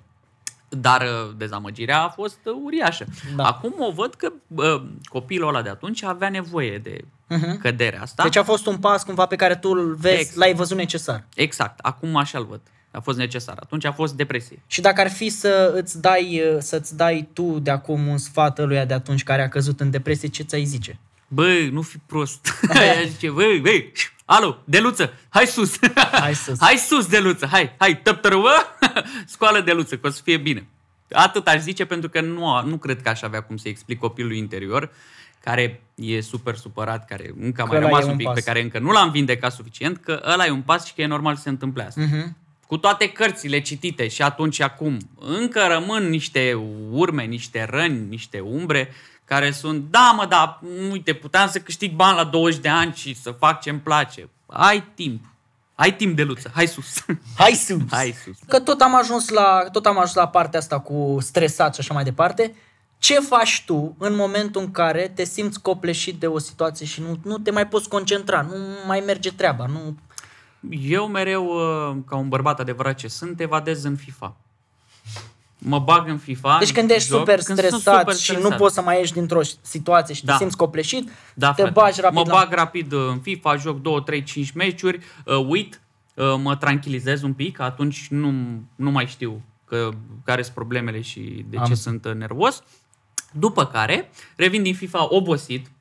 [0.69, 3.05] Dar uh, dezamăgirea a fost uh, uriașă.
[3.35, 3.43] Da.
[3.47, 7.57] Acum o văd că uh, copilul ăla de atunci avea nevoie de Mhm.
[7.59, 8.23] căderea asta.
[8.23, 10.37] Deci a fost un pas cumva pe care tu îl vezi, Exact.
[10.37, 11.23] l-ai văzut necesar.
[11.35, 11.79] Exact.
[11.79, 12.61] Acum așa îl văd.
[12.91, 13.57] A fost necesar.
[13.59, 14.61] Atunci a fost depresie.
[14.67, 18.85] Și dacă ar fi să îți dai, să-ți dai tu de acum un sfat ăluia
[18.85, 20.99] de atunci care a căzut în depresie, ce ți-ai zice?
[21.27, 22.47] Băi, nu fi prost.
[22.79, 23.91] Aia zice, băi, băi,
[24.25, 25.77] alo, Deluță, hai sus.
[26.21, 26.57] Hai sus.
[26.59, 28.51] hai sus, Deluță, hai, hai, tăptărăvă,
[29.25, 30.67] scoală Deluță, că o să fie bine.
[31.11, 34.37] Atât aș zice pentru că nu, nu cred că aș avea cum să explic copilului
[34.37, 34.91] interior
[35.43, 38.35] care e super supărat, care încă a mai ăla rămas e un un pic, pas.
[38.35, 41.05] pe care încă nu l-am vindecat suficient, că ăla e un pas și că e
[41.05, 42.01] normal să se întâmple asta.
[42.01, 42.37] Mhm.
[42.71, 46.53] Cu toate cărțile citite și atunci și acum, încă rămân niște
[46.91, 48.93] urme, niște răni, niște umbre
[49.25, 50.59] care sunt, da mă, da,
[50.91, 54.29] uite, puteam să câștig bani la 20 de ani și să fac ce-mi place.
[54.45, 55.25] Ai timp.
[55.75, 56.51] Ai timp de luță.
[56.53, 57.05] Hai sus.
[57.37, 57.81] Hai sus!
[57.89, 58.37] Hai sus.
[58.47, 61.93] Că tot am ajuns la, tot am ajuns la partea asta cu stresat și așa
[61.93, 62.55] mai departe.
[62.99, 67.17] Ce faci tu în momentul în care te simți copleșit de o situație și nu,
[67.23, 68.55] nu te mai poți concentra, nu
[68.87, 69.95] mai merge treaba, nu...
[70.69, 74.35] Eu mereu, uh, ca un bărbat adevărat ce sunt, evadez în FIFA.
[75.57, 76.57] Mă bag în FIFA.
[76.59, 78.57] Deci când ești joc, super când stresat sunt super și nu stresat.
[78.57, 80.31] poți să mai ieși dintr-o situație și Da.
[80.33, 81.79] te simți copleșit, Da, te frate.
[81.79, 82.33] bagi rapid Mă la...
[82.33, 85.81] bag rapid uh, în FIFA, joc 2, 3, 5 meciuri, uh, uit,
[86.15, 88.33] uh, mă tranquilizez un pic, atunci nu,
[88.75, 89.89] nu mai știu că,
[90.25, 91.19] care sunt problemele și
[91.49, 91.81] de Am ce înțeles.
[91.81, 92.63] sunt uh, nervos.
[93.31, 95.71] După care, revin din FIFA obosit,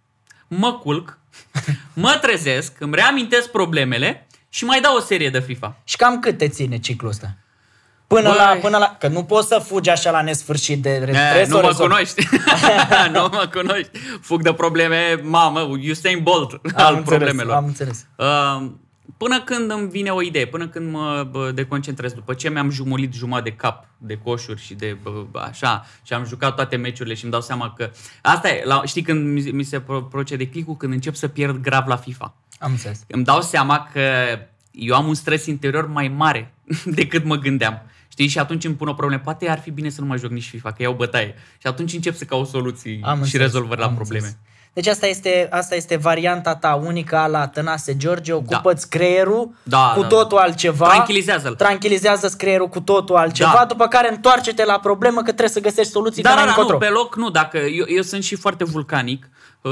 [0.49, 1.19] mă culc,
[1.95, 5.77] mă trezesc, îmi reamintesc problemele și mai dau o serie de FIFA.
[5.85, 7.37] Și cam cât te ține ciclul ăsta?
[8.07, 8.37] Până Băi.
[8.37, 8.97] la, până la...
[8.99, 10.91] Că nu poți să fugi așa la nesfârșit de...
[10.91, 11.93] E, trebuie să nu o mă rezolvi.
[11.93, 12.29] cunoști.
[13.15, 13.91] nu mă cunoști.
[14.21, 15.61] Fug de probleme, mamă,
[15.91, 17.55] Usain Bolt Am al înțeles, problemelor.
[17.55, 18.07] Am înțeles.
[18.17, 18.71] Uh,
[19.17, 23.13] Până când îmi vine o idee, până când mă bă, deconcentrez, după ce mi-am jumulit
[23.13, 27.15] jumătate de cap de coșuri și de bă, bă, așa, și am jucat toate meciurile
[27.15, 27.91] și îmi dau seama că...
[28.23, 30.77] Asta e, la, știi când mi, mi se pro- procede clicul?
[30.77, 32.35] Când încep să pierd grav la FIFA.
[32.61, 33.01] Am înțeles.
[33.07, 34.01] Îmi dau seama că
[34.71, 36.53] eu am un stres interior mai mare
[36.85, 37.83] decât mă gândeam.
[38.09, 38.27] Știi?
[38.29, 39.23] Și atunci îmi pun o problemă.
[39.25, 41.35] Poate ar fi bine să nu mai joc nici FIFA, că iau bătaie.
[41.59, 44.25] Și atunci încep să caut soluții Am și înțeles, rezolvări la am probleme.
[44.25, 44.45] înțeles.
[44.73, 49.93] Deci asta este, asta este varianta ta unică a la Tănase George, ocupă-ți creierul Da,
[49.95, 50.87] cu da, totul altceva.
[50.87, 51.55] Tranquilizează-l.
[51.55, 53.65] Tranquilizează-ți creierul cu totul altceva, Da.
[53.65, 56.57] după care întoarce-te la problemă că trebuie să găsești soluții Da, că da, n-ai da,
[56.61, 56.87] nu, încotro.
[56.87, 57.31] pe loc nu.
[57.31, 59.31] Dacă eu, eu sunt și foarte vulcanic, uh,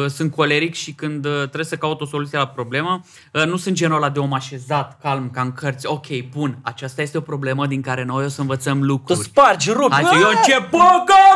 [0.09, 3.01] sunt coleric și când uh, trebuie să caut o soluție la problemă,
[3.33, 5.87] uh, nu sunt genul ăla de om așezat, calm, ca în cărți.
[5.87, 9.18] Ok, bun, aceasta este o problemă din care noi o să învățăm Tu lucruri.
[9.20, 9.92] spargi, rupi.
[9.94, 10.77] Hai să eu încep, bă,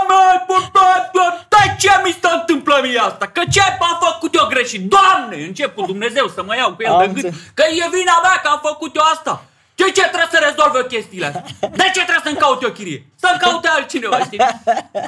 [0.08, 3.26] mă, bă, bă, bă, de ce mi se întâmplă mie asta?
[3.26, 4.90] Că ce am făcut eu greșit?
[4.94, 7.36] Doamne, încep cu Dumnezeu să mă iau cu el Am de gât, înțeles.
[7.54, 9.44] că e vina mea că am făcut eu asta.
[9.84, 11.44] De ce trebuie să rezolv eu chestiile astea?
[11.60, 13.06] De ce trebuie să-mi caut eu chirie?
[13.16, 14.38] Să-mi caute altcineva, știi?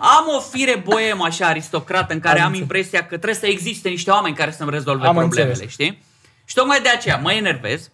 [0.00, 2.62] Am o fire boemă așa aristocrată în care Am am, înțeles.
[2.68, 5.72] impresia că trebuie să existe niște oameni care să-mi rezolve Am problemele, înțeles.
[5.72, 6.02] știi?
[6.44, 7.90] Și tocmai de aceea mă enervez,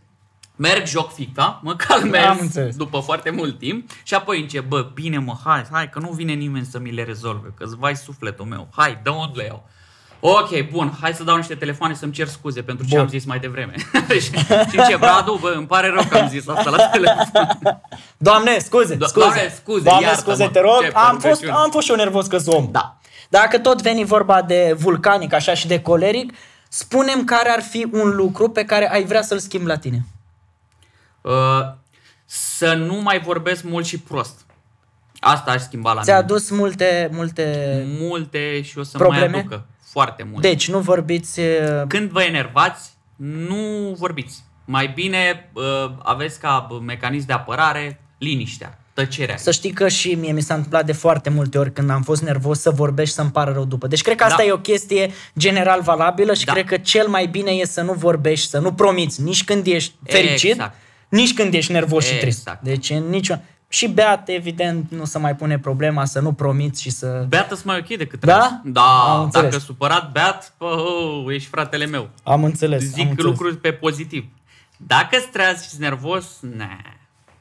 [0.56, 2.76] merg, joc FIFA, mă calmez Am înțeles.
[2.76, 6.32] după foarte mult timp și apoi încep, bă, bine mă, hai, hai, că nu vine
[6.32, 9.68] nimeni să mi le rezolve, că-ți vai sufletul meu, hai, dă unde le iau.
[10.20, 13.00] Ok, bun, hai să dau niște telefoane să-mi cer scuze pentru ce Bun.
[13.00, 13.74] am zis mai devreme.
[14.08, 17.26] și, și ce, Radu, bă, îmi pare rău că am zis asta la telefon.
[18.16, 19.26] Doamne, scuze, Do- scuze.
[19.26, 20.34] Doamne, scuze, Doamne, iartă-mă.
[20.34, 20.80] scuze, te rog.
[20.80, 21.52] Ce Am fost, profesiune.
[21.52, 22.68] am fost și eu nervos că om.
[22.70, 22.98] Da.
[23.28, 26.32] Dacă tot veni vorba de vulcanic așa și de coleric,
[26.68, 30.02] spunem care ar fi un lucru pe care ai vrea să-l schimbi la tine.
[31.20, 31.32] Uh,
[32.26, 34.40] să nu mai vorbesc mult și prost.
[35.20, 36.24] Asta aș schimba la Ți-a mine.
[36.24, 37.86] adus multe, multe...
[38.00, 39.26] Multe și o să Probleme?
[39.26, 39.66] mai aducă.
[39.90, 40.48] Foarte multe.
[40.48, 41.40] Deci, nu vorbiți...
[41.40, 41.46] uh,
[41.88, 44.42] Când vă enervați, nu vorbiți.
[44.64, 45.62] Mai bine uh,
[46.02, 49.36] aveți ca uh, mecanism de apărare liniștea, tăcerea.
[49.36, 52.22] Să știi că și mie mi s-a întâmplat de foarte multe ori când am fost
[52.22, 53.86] nervos să vorbești să-mi pară rău după.
[53.86, 54.44] Deci cred că asta Da.
[54.44, 56.52] e o chestie general valabilă și Da.
[56.52, 59.94] cred că cel mai bine e să nu vorbești, să nu promiți nici când ești
[60.04, 60.74] fericit, Exact.
[61.08, 62.38] nici când ești nervos și trist.
[62.38, 62.62] Exact.
[62.62, 63.34] Deci în nicio...
[63.72, 67.24] Și Beat, evident, nu se mai pune problema să nu promiți și să...
[67.28, 68.36] Beat îți mai ok decât Da?
[68.36, 68.50] rest.
[68.50, 69.50] Am Da, înțeles.
[69.50, 72.08] dacă supărat, beat, pă, oh, ești fratele meu.
[72.22, 72.82] Am înțeles.
[72.82, 73.24] am Zic înțeles.
[73.24, 74.24] lucruri pe pozitiv.
[74.76, 76.76] Dacă streas și nervos, ne.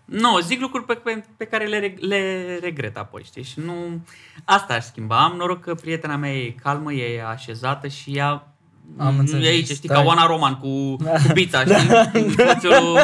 [0.06, 3.44] Nu, zic lucruri pe, pe, pe care le, reg- le regret apoi, știi?
[3.44, 3.74] Și nu...
[4.46, 5.24] Asta aș schimba.
[5.24, 8.49] Am noroc că prietena mea e calmă, e așezată și ea
[8.98, 9.46] Am înțeles.
[9.46, 9.96] E aici, știi, Stai.
[9.98, 12.34] ca Oana Roman cu, cu pizza, știi?
[12.46, 12.98] Facelul,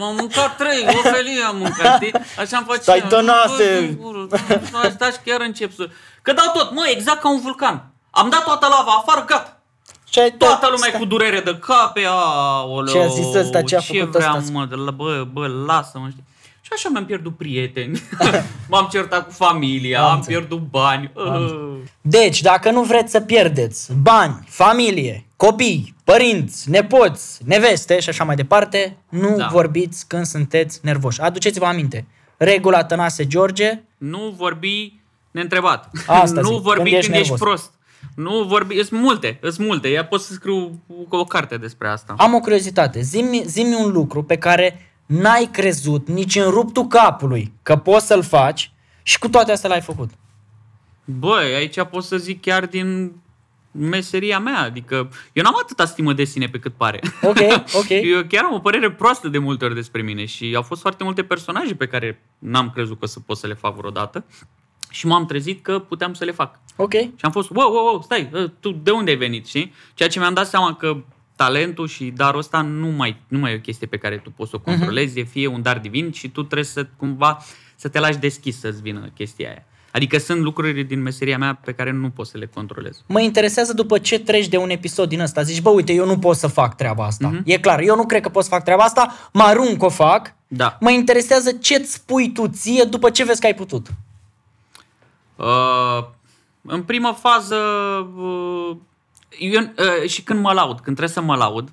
[0.00, 2.12] am mâncat trei, o felie am mâncat, știi?
[2.38, 2.80] Așa am face.
[2.80, 3.96] Stai, tănase!
[4.00, 5.88] Bă, gură, Stai, stai, și chiar încep să...
[6.22, 7.84] Că dau tot, mă, exact ca un vulcan.
[8.10, 9.60] Am dat toată lava afară, gata.
[10.10, 11.00] Și ai tot- Toată lumea e stai.
[11.00, 14.52] cu durere de cape, aoleu, Ce a zis ăsta, ce a ce făcut vreau, ăsta?
[14.52, 16.24] mă, de la, bă, bă, lasă-mă, știi?
[16.68, 18.00] Și așa mi-am pierdut prieteni,
[18.70, 20.38] m-am certat cu familia, Am am, înțeles.
[20.38, 21.10] pierdut bani.
[21.14, 21.76] Uh.
[22.00, 28.36] Deci, dacă nu vreți să pierdeți bani, familie, copii, părinți, nepoți, neveste și așa mai
[28.36, 29.48] departe, nu Da.
[29.52, 31.20] vorbiți când sunteți nervoși.
[31.20, 32.06] Aduceți-vă aminte.
[32.36, 35.00] Regula Tănase George, Nu vorbi
[35.30, 35.90] neîntrebat.
[36.06, 37.38] Asta nu zic, vorbi când când ești ești, nervos.
[37.38, 37.72] prost.
[38.14, 39.88] Nu vorbi, sunt multe, sunt multe.
[39.88, 42.14] Ea pot să scriu o carte despre asta.
[42.18, 43.00] Am o curiozitate.
[43.00, 48.22] Zimi, zimi un lucru pe care n-ai crezut nici în ruptul capului că poți să-l
[48.22, 50.10] faci și cu toate astea l-ai făcut.
[51.04, 53.12] Băi, aici pot să zic chiar din
[53.70, 57.00] meseria mea, adică eu n-am atâta stimă de sine pe cât pare.
[57.22, 57.38] Ok,
[57.80, 57.88] ok.
[57.88, 61.04] Eu chiar am o părere proastă de multe ori despre mine și au fost foarte
[61.04, 64.24] multe personaje pe care n-am crezut că să pot să le fac vreodată
[64.90, 66.60] și m-am trezit că puteam să le fac.
[66.76, 66.92] Ok.
[66.92, 69.72] Și am fost, wow, wow, wow, stai, ă, tu de unde ai venit, știi?
[69.94, 70.96] Ceea ce mi-am dat seama că
[71.38, 74.50] talentul și darul ăsta nu mai, nu mai e o chestie pe care tu poți
[74.50, 75.24] să o controlezi, uh-huh.
[75.24, 77.38] e fie un dar divin și tu trebuie să cumva
[77.76, 79.64] să te lași deschis să-ți vină chestia aia.
[79.92, 83.02] Adică sunt lucruri din meseria mea pe care nu pot să le controlez.
[83.06, 85.42] Mă interesează după ce treci de un episod din ăsta.
[85.42, 87.28] Zici, bă, uite, eu nu pot să fac treaba asta.
[87.28, 87.38] Mhm.
[87.38, 87.44] Mm-hmm.
[87.44, 90.34] E clar, eu nu cred că pot să fac treaba asta, mă arunc o fac.
[90.48, 90.76] Da.
[90.80, 93.86] Mă interesează ce-ți spui tu ție după ce vezi că ai putut.
[95.36, 96.04] Uh,
[96.62, 97.56] în prima fază,
[98.16, 98.76] uh,
[99.38, 101.68] eu, uh, și când mă laud, când trebuie să mă laud,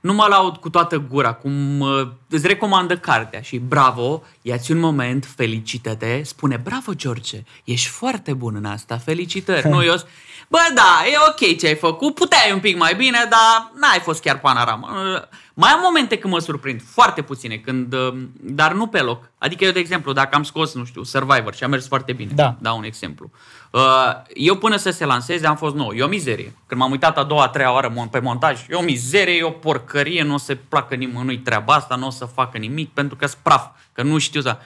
[0.00, 4.78] nu mă laud cu toată gura, cum uh, îți recomandă cartea și bravo, ia-ți un
[4.78, 9.68] moment, felicită-te, spune bravo George, ești foarte bun în asta, felicitări.
[9.68, 10.06] nu, eu s-
[10.48, 14.20] bă da, e ok ce ai făcut, puteai un pic mai bine, dar n-ai fost
[14.20, 14.88] chiar panoramă.
[14.92, 15.22] Uh,
[15.58, 19.30] Mai am momente când mă surprind, foarte puține, când, uh, dar nu pe loc.
[19.38, 22.30] Adică eu, de exemplu, dacă am scos, nu știu, Survivor și a mers foarte bine,
[22.34, 22.56] Da.
[22.58, 23.30] dau un exemplu.
[23.70, 23.80] Uh,
[24.34, 25.92] Eu până să se lanseze am fost nou.
[25.92, 26.54] E o mizerie.
[26.66, 29.42] Când m-am uitat a doua, a treia oară mon- pe montaj, e o mizerie, e
[29.42, 33.16] o porcărie, nu o să placă nimănui treaba asta, nu o să facă nimic pentru
[33.16, 34.56] că praf, că nu știu să...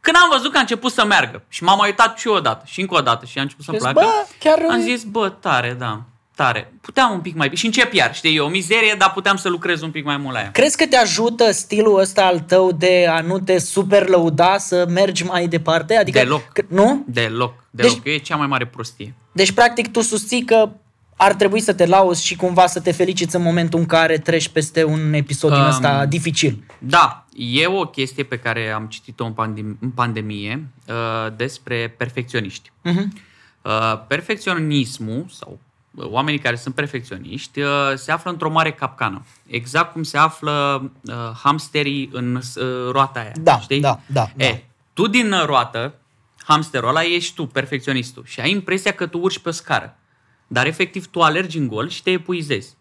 [0.00, 2.62] Când am văzut că a început să meargă și m-am mai uitat și eu odată
[2.66, 5.28] și încă o dată și a început să-mi Zici, placă, bă, chiar- am zis, bă,
[5.28, 6.00] tare, da,
[6.42, 6.72] tare.
[6.80, 7.58] Puteam un pic mai bine.
[7.60, 10.34] Și încep iar, știi, e o mizerie, dar puteam să lucrez un pic mai mult
[10.34, 10.50] la ea.
[10.50, 14.86] Crezi că te ajută stilul ăsta al tău de a nu te super lăuda să
[14.88, 15.94] mergi mai departe?
[15.96, 16.48] Adică, Deloc.
[16.52, 17.04] Că, nu?
[17.06, 18.02] Deloc, deloc.
[18.02, 19.14] Deci- e cea mai mare prostie.
[19.32, 20.70] Deci, practic, tu susții că
[21.16, 24.48] ar trebui să te lauzi și cumva să te feliciți în momentul în care treci
[24.48, 26.64] peste un episod din Um, ăsta dificil.
[26.78, 32.70] Da, e o chestie pe care am citit-o în, pandem- în pandemie uh, despre perfecționiști.
[32.70, 33.04] Uh-huh.
[33.62, 35.58] Uh, perfecționismul sau uh,
[35.96, 39.24] oamenii care sunt perfecționiști uh, se află într-o mare capcană.
[39.46, 42.42] Exact cum se află uh, hamsterii în uh,
[42.90, 43.32] roata aia.
[43.40, 43.80] Da, știi?
[43.80, 44.44] da, da, da.
[44.44, 45.94] E, tu din uh, roată,
[46.42, 48.22] hamsterul ăla, ești tu, perfecționistul.
[48.26, 49.96] Și ai impresia că tu urci pe o scară.
[50.46, 52.76] Dar efectiv tu alergi în gol și te epuizezi.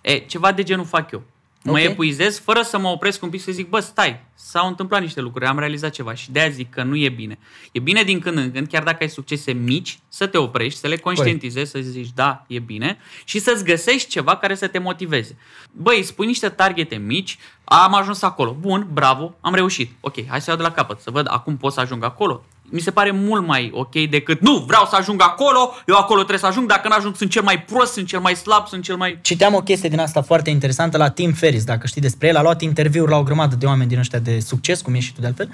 [0.00, 1.22] E, ceva de genul fac eu.
[1.62, 1.78] Mă Ok.
[1.78, 5.46] epuizez fără să mă opresc un pic să zic, bă, stai, s-au întâmplat niște lucruri,
[5.46, 7.38] am realizat ceva și de-aia zic că nu e bine.
[7.72, 10.86] E bine din când în când, chiar dacă ai succese mici, să te oprești, să
[10.86, 15.36] le conștientizezi, să zici, da, e bine și să-ți găsești ceva care să te motiveze.
[15.72, 19.90] Băi, spui niște targete mici, am ajuns acolo, bun, bravo, am reușit.
[20.00, 22.44] Ok, hai să iau de la capăt, să văd acum pot să ajung acolo.
[22.70, 26.38] Mi se pare mult mai ok decât, nu, vreau să ajung acolo, eu acolo trebuie
[26.38, 29.18] să ajung, dacă n-ajung sunt cel mai prost, sunt cel mai slab, sunt cel mai...
[29.22, 32.36] Citeam o chestie din asta foarte interesantă la Tim Ferris, dacă știi despre el.
[32.36, 35.14] A luat interviuri la o grămadă de oameni din ăștia de succes, cum ești și
[35.14, 35.50] tu de altfel.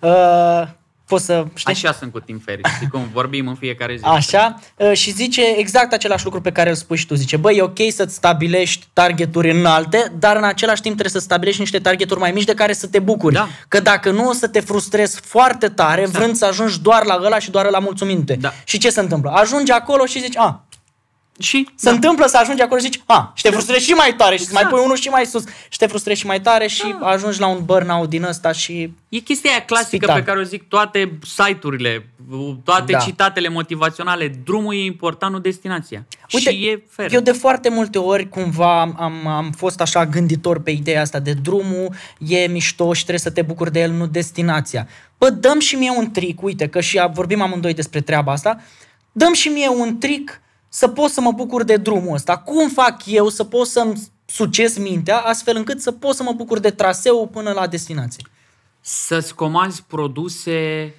[0.00, 0.80] Uh,
[1.12, 1.72] poți să știi?
[1.72, 4.04] Așa sunt cu Tim Ferriss, știi cum vorbim în fiecare zi.
[4.04, 7.14] Așa, uh, și zice exact același lucru pe care îl spui și tu.
[7.14, 11.60] Zice, băi, e ok să-ți stabilești targeturi înalte, dar în același timp trebuie să stabilești
[11.60, 13.34] niște targeturi mai mici de care să te bucuri.
[13.34, 13.48] Da.
[13.68, 16.18] Că dacă nu, o să te frustrezi foarte tare, exact.
[16.18, 18.34] vrând să ajungi doar la ăla și doar la mulțumindu-te.
[18.34, 18.52] Da.
[18.64, 19.30] Și ce se întâmplă?
[19.30, 20.64] Ajungi acolo și zici, a,
[21.38, 24.36] Și se întâmplă să ajungi acolo și zici, a, și te frustrezi și mai tare
[24.36, 24.52] și exact.
[24.52, 24.74] mai Exact.
[24.76, 27.64] pui unul și mai sus și te frustrezi și mai tare și ajungi la un
[27.64, 30.16] burnout din ăsta și E chestia aia clasică Spital.
[30.18, 32.06] pe care o zic toate site-urile,
[32.64, 32.98] toate Da.
[32.98, 34.32] citatele motivaționale.
[34.44, 36.06] Drumul e important, nu destinația.
[36.32, 37.12] Uite, și e fair.
[37.12, 41.18] eu de foarte multe ori cumva am, am, am fost așa gânditor pe ideea asta
[41.18, 44.88] de drumul e mișto și trebuie să te bucuri de el, nu destinația.
[45.18, 48.60] Bă, dăm și mie un trick, uite, că și a- vorbim amândoi despre treaba asta,
[49.12, 50.40] dăm și mie un trick
[50.74, 52.38] să pot să mă bucur de drumul ăsta.
[52.38, 56.58] Cum fac eu să pot să-mi succes mintea astfel încât să pot să mă bucur
[56.58, 58.26] de traseu până la destinație?
[58.80, 60.94] Să-ți comanzi produse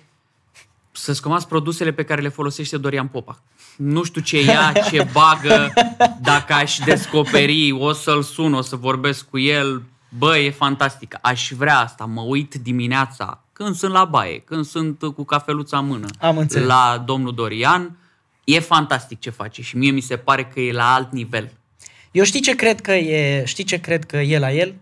[0.92, 3.40] să-ți comanzi produsele pe care le folosește Dorian Popa.
[3.78, 5.74] Nu știu ce ia, ce bagă,
[6.22, 9.84] dacă aș descoperi, o să-l sun, o să vorbesc cu el,
[10.18, 11.18] bă, e fantastic.
[11.22, 15.88] Aș vrea asta, mă uit dimineața, când sunt la baie, când sunt cu cafeluța în
[15.88, 16.68] mână, Am înțeles.
[16.68, 17.98] la domnul Dorian,
[18.44, 21.52] e fantastic ce face și mie mi se pare că e la alt nivel.
[22.12, 24.76] Eu știi ce cred că e, știi ce cred că e la el?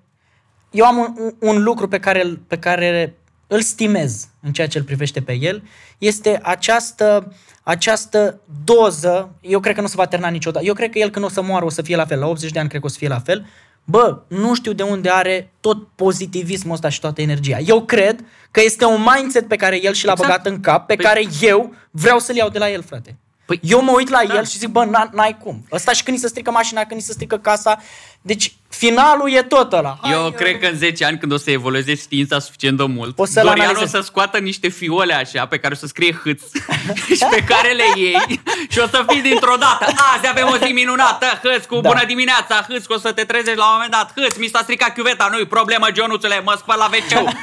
[0.71, 3.15] Eu am un, un, un lucru pe care, îl- pe care
[3.47, 5.63] îl stimez în ceea ce îl privește pe el,
[5.97, 11.00] este această, această doză, eu cred că nu se va termina niciodată, eu cred că
[11.00, 12.82] el când o să moară o să fie la fel, la 80 de ani cred
[12.82, 13.45] că o să fie la fel,
[13.84, 17.58] bă, nu știu de unde are tot pozitivismul ăsta și toată energia.
[17.60, 20.30] Eu cred că este un mindset pe care el și l-a Exact.
[20.30, 23.17] băgat în cap, pe Păi- care eu vreau să-l iau de la el, frate.
[23.52, 25.66] Păi eu mă uit la el și zic, bă, n- n-ai cum.
[25.72, 27.78] Ăsta și când îi se strică mașina, când îi se strică casa.
[28.22, 29.98] Deci finalul e tot ăla.
[30.02, 33.20] Hai, Eu cred că în 10 ani, când o să evolueze știința suficient de mult,
[33.20, 33.90] O să-l Dorian o analizez.
[33.90, 36.42] să scoată niște fiole așa, pe care o să scrie hâț
[37.20, 39.86] și pe care le iei și o să fii dintr-o dată.
[40.16, 41.90] Azi avem o zi minunată, hâț, cu Da.
[41.90, 44.60] bună dimineața, hâț, că o să te trezești la un moment dat, hâț, mi s-a
[44.62, 47.34] stricat chiuveta, nu-i problemă, Ionuțule, mă spăl la wc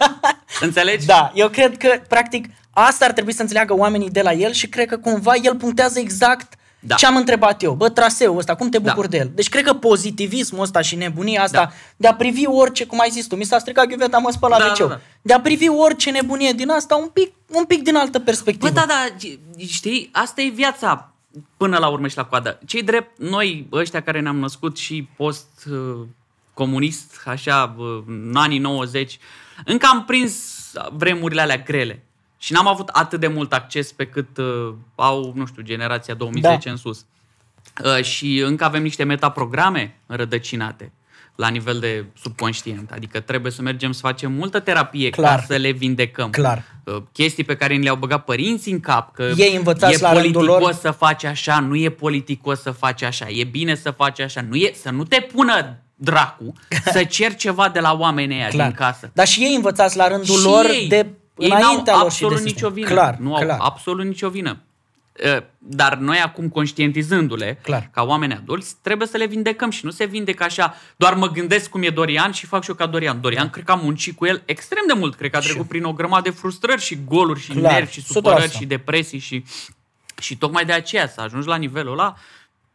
[0.66, 1.06] Înțelegi?
[1.06, 2.44] Da, eu cred că, practic,
[2.78, 5.98] asta ar trebui să înțeleagă oamenii de la el și cred că cumva el punctează
[5.98, 6.94] exact Da.
[6.94, 7.74] ce am întrebat eu.
[7.74, 9.16] Bă, traseul ăsta, cum te bucuri Da.
[9.16, 9.30] de el?
[9.34, 11.70] Deci cred că pozitivismul ăsta și nebunia asta Da.
[11.96, 14.58] de a privi orice, cum ai zis tu, mi s-a stricat ghiuveta, mă spăl la
[14.58, 15.00] Da, wc da, da.
[15.22, 18.72] De a privi orice nebunie din asta un pic, un pic din altă perspectivă.
[18.72, 19.06] Bă, da, da,
[19.66, 21.12] știi, asta e viața
[21.56, 22.58] până la urmă și la coadă.
[22.66, 29.18] Cei drept, noi, ăștia care ne-am născut și post-comunist, așa, bă, în anii 90,
[29.64, 30.34] încă am prins
[30.92, 32.00] vremurile alea grele.
[32.38, 36.58] Și n-am avut atât de mult acces pe cât uh, au, nu știu, generația 2010
[36.64, 36.70] Da.
[36.70, 37.04] în sus.
[37.84, 40.92] Uh, și încă avem niște metaprograme înrădăcinate
[41.34, 42.90] la nivel de subconștient.
[42.90, 45.38] Adică trebuie să mergem să facem multă terapie Clar.
[45.38, 46.30] ca să le vindecăm.
[46.30, 46.62] Clar.
[46.84, 50.12] Uh, chestii pe care ni le-au băgat părinții în cap, că Ei învățați e la
[50.12, 50.72] rândul politicos lor.
[50.72, 54.54] să faci așa, nu e politicos să faci așa, e bine să faci așa, nu
[54.56, 56.52] e, să nu te pună dracu
[56.92, 58.66] să cer ceva de la oamenii ăia Clar.
[58.66, 59.10] din casă.
[59.12, 61.06] Dar și ei învățați la rândul Și lor ei, de
[61.38, 62.72] ei n-au înaintea lor și absolut de nicio sistem.
[62.72, 62.88] vină.
[62.88, 63.58] Clar, nu au clar.
[63.60, 64.58] absolut nicio vină.
[65.36, 67.88] Uh, Dar noi acum, conștientizându-le, Clar.
[67.92, 71.70] ca oameni adulți, trebuie să le vindecăm și nu se vindecă așa, doar mă gândesc
[71.70, 73.20] cum e Dorian și fac și eu ca Dorian.
[73.20, 75.68] Dorian, cred că am muncit cu el extrem de mult, cred că a Și trecut
[75.68, 78.04] prin o grămadă de frustrări și goluri și Clar, nervi și 100%.
[78.04, 79.44] supărări și depresii și,
[80.20, 82.14] și tocmai de aceea să ajungi la nivelul ăla,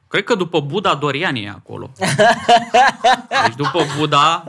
[0.08, 1.92] cred că după Buddha, Dorian e acolo.
[3.46, 4.44] Deci după Buddha,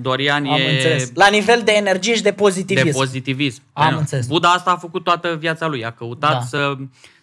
[0.00, 1.10] Dorian Am e înțeles.
[1.14, 2.84] La nivel de energie și de pozitivism.
[2.86, 3.62] de pozitivism.
[3.72, 4.26] Am Bine, înțeles.
[4.26, 5.84] Buddha asta a făcut toată viața lui.
[5.84, 6.40] A căutat Da.
[6.40, 6.74] să,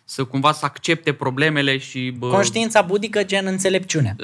[0.04, 4.16] să cumva să accepte problemele și bă, Conștiința budică gen înțelepciune.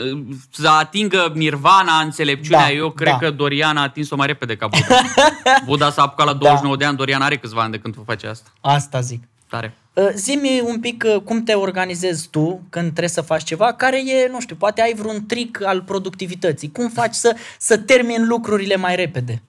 [0.51, 2.59] să atingă nirvana, înțelepciunea.
[2.67, 3.17] Da, Eu cred da.
[3.17, 4.95] că Dorian a atins-o mai repede ca Buddha.
[5.65, 8.49] Buddha s-a apucat la 29 de ani, Dorian are câțiva ani de când face asta.
[8.61, 9.23] Asta zic.
[9.51, 9.75] Tare.
[9.93, 13.97] Uh, Zi-mi un pic uh, cum te organizezi tu când trebuie să faci ceva, care
[13.97, 16.71] e, nu știu, poate ai vreun trick al productivității.
[16.71, 19.41] Cum faci să, să termini lucrurile mai repede?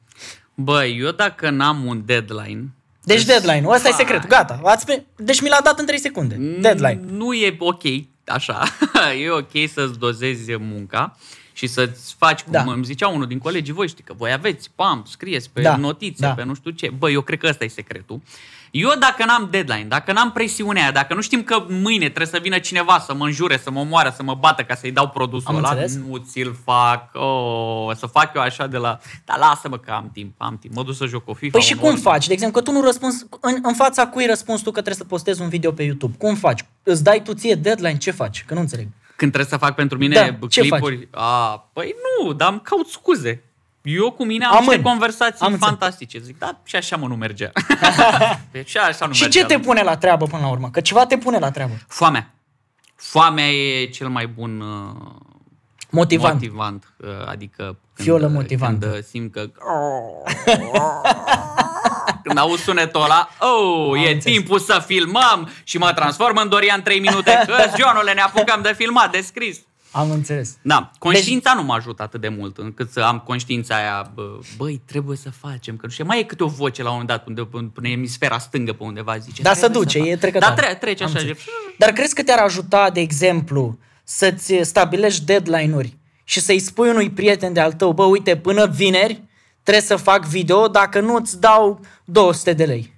[0.55, 2.65] Băi, eu dacă n-am un deadline...
[3.05, 4.01] Deci deadline-ul, ăsta e Vai.
[4.01, 4.61] secretul, gata.
[4.65, 5.05] Ați pe...
[5.17, 6.35] Deci mi l-a dat în 3 secunde.
[6.61, 7.01] Deadline.
[7.11, 7.83] Nu e ok
[8.27, 8.63] așa.
[9.23, 11.17] e ok să-ți dozezi munca
[11.53, 12.63] și să-ți faci, cum Da.
[12.63, 12.73] da.
[12.73, 15.77] îmi zicea unul din colegii voștri, că voi aveți, pam, scrieți pe Da, da.
[15.77, 16.27] notițe, da.
[16.29, 16.35] da.
[16.35, 16.91] pe nu știu ce.
[16.91, 18.21] Bă, eu cred că ăsta e secretul.
[18.73, 22.39] Eu dacă n-am deadline, dacă n-am presiunea aia, dacă nu știm că mâine trebuie să
[22.43, 25.49] vină cineva să mă înjure, să mă omoare, să mă bată ca să-i dau produsul
[25.49, 25.95] Am ăla, înțeles.
[25.95, 28.99] nu ți-l fac, oh, să fac eu așa de la...
[29.25, 31.59] Dar lasă-mă că am timp, am timp, mă duc să joc o FIFA.
[31.59, 32.01] Păi și un cum ori.
[32.01, 32.27] faci?
[32.27, 35.05] De exemplu, că tu nu răspunzi, în, în fața cui răspunzi tu că trebuie să
[35.05, 36.15] postezi un video pe YouTube?
[36.19, 36.65] Cum faci?
[36.83, 37.97] Îți dai tu ție deadline?
[37.99, 38.45] Ce faci?
[38.47, 38.87] Că nu înțeleg.
[39.17, 42.89] Când trebuie să fac pentru mine Da, ce clipuri, a, păi nu, dar îmi caut
[42.89, 43.43] scuze.
[43.83, 44.67] Eu cu mine am Amân.
[44.67, 45.69] niște conversații Am înțeles.
[45.69, 46.19] fantastice.
[46.19, 47.51] Zic, da, și așa mă nu mergea.
[48.53, 49.41] deci și așa nu Și mergea.
[49.41, 50.69] ce te pune la treabă până la urmă?
[50.71, 51.73] Că ceva te pune la treabă.
[51.89, 52.31] Foamea.
[52.97, 55.11] Foamea e cel mai bun uh,
[55.91, 56.35] Motivant.
[56.35, 56.93] motivant.
[56.97, 57.63] uh, Adică
[57.95, 58.87] când, Fiolă uh, motivantă.
[58.87, 59.41] Când uh, simt că...
[62.23, 64.25] Când auzi sunetul ăla, oh, e înțeles.
[64.25, 67.43] timpul să filmăm și mă transform în Dorian 3 minute.
[67.47, 69.59] Că, Johnule, ne apucăm de filmat, de scris.
[69.93, 70.57] Am înțeles.
[70.63, 74.83] Da, conștiința nu mă ajută atât de mult încât să am conștiința aia, bă, băi,
[74.85, 77.27] trebuie să facem, că nu știu, mai e câte o voce la un moment dat
[77.27, 77.43] unde,
[77.75, 79.43] până emisfera stângă pe undeva zice.
[79.43, 80.55] Dar se "Trebuie duce, fac." e trecătoare.
[80.55, 81.19] Da, tre- trece Am așa.
[81.19, 81.39] înțeles.
[81.39, 87.11] zice, Dar crezi că te-ar ajuta, de exemplu, să-ți stabilești deadline-uri și să-i spui unui
[87.11, 89.23] prieten de-al tău, bă, uite, până vineri
[89.63, 92.92] trebuie să fac video, dacă nu îți dau 200 de lei.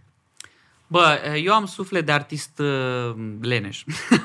[0.87, 3.85] Bă, eu am suflet de artist uh, leneș.
[3.85, 4.21] Uh,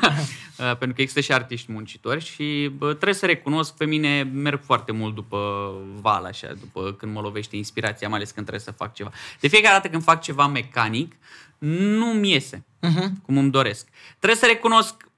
[0.79, 4.91] Pentru că există și artiști muncitori și bă, trebuie să recunosc, pe mine merg foarte
[4.91, 8.93] mult după val, așa, după când mă lovește inspirația, mai ales când trebuie să fac
[8.93, 9.11] ceva.
[9.39, 11.15] De fiecare dată când fac ceva mecanic,
[11.57, 13.07] nu-mi iese Uh-huh.
[13.25, 13.87] cum îmi doresc.
[14.17, 15.08] Trebuie să recunosc,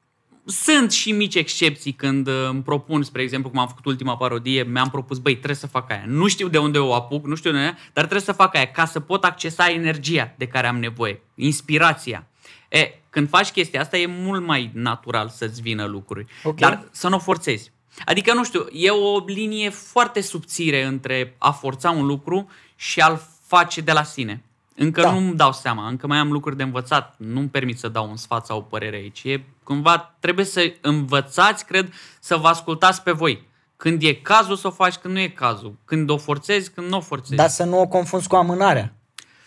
[0.45, 4.63] sunt și mici excepții când uh, îmi propun, spre exemplu, cum am făcut ultima parodie,
[4.63, 6.03] mi-am propus, băi, trebuie să fac aia.
[6.07, 8.71] Nu știu de unde o apuc, nu știu de unde, dar trebuie să fac aia
[8.71, 12.27] ca să pot accesa energia de care am nevoie, inspirația.
[12.69, 16.59] E, când faci chestia asta e mult mai natural să-ți vină lucruri, Ok.
[16.59, 17.71] dar să nu o forțezi.
[18.05, 23.21] Adică, nu știu, e o linie foarte subțire între a forța un lucru și a-l
[23.47, 24.43] face de la sine.
[24.75, 25.07] Încă Da.
[25.07, 25.13] da.
[25.13, 28.45] nu-mi dau seama, încă mai am lucruri de învățat, nu-mi permit să dau un sfat
[28.45, 29.23] sau o părere aici.
[29.23, 33.47] E, cumva trebuie să învățați, cred, să vă ascultați pe voi.
[33.77, 35.77] Când e cazul să o faci, când nu e cazul.
[35.85, 37.35] Când o forțezi, când nu o forțezi.
[37.35, 38.93] Dar să nu o confunzi cu amânarea.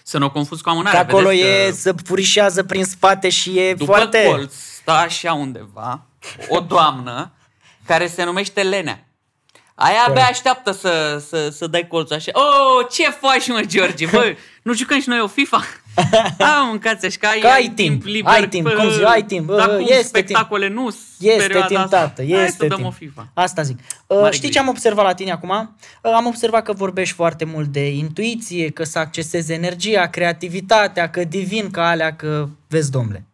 [0.03, 1.01] Să nu o confuzi cu Că amânarea.
[1.01, 4.25] acolo Vedeți e, că să furișează prin spate și e după foarte...
[4.25, 6.07] colț stă așa undeva
[6.49, 7.33] o doamnă
[7.87, 9.04] care se numește Lenea.
[9.77, 12.31] Aia abia așteaptă să, să, să dai colțul așa.
[12.35, 14.07] Oh, ce faci, mă, George?
[14.07, 15.65] Bă, nu jucăm și noi o FIFA?
[16.39, 18.33] A, mâncați așa, că ai, Că ai timp, liber.
[18.33, 20.87] ai timp, cum zic, ai timp, Dar bă, cum, este spectacole nu
[21.19, 21.99] Este perioada timp, asta.
[21.99, 22.89] tată, este Hai să dăm timp.
[22.89, 23.29] o FIFA.
[23.35, 23.79] Asta zic.
[24.07, 24.53] Uh, Mare știi grijă.
[24.53, 25.51] ce am observat la tine acum?
[26.03, 31.25] Uh, am observat că vorbești foarte mult de intuiție, că să accesezi energia, creativitatea, că
[31.25, 33.25] divin ca alea, că vezi, domnule.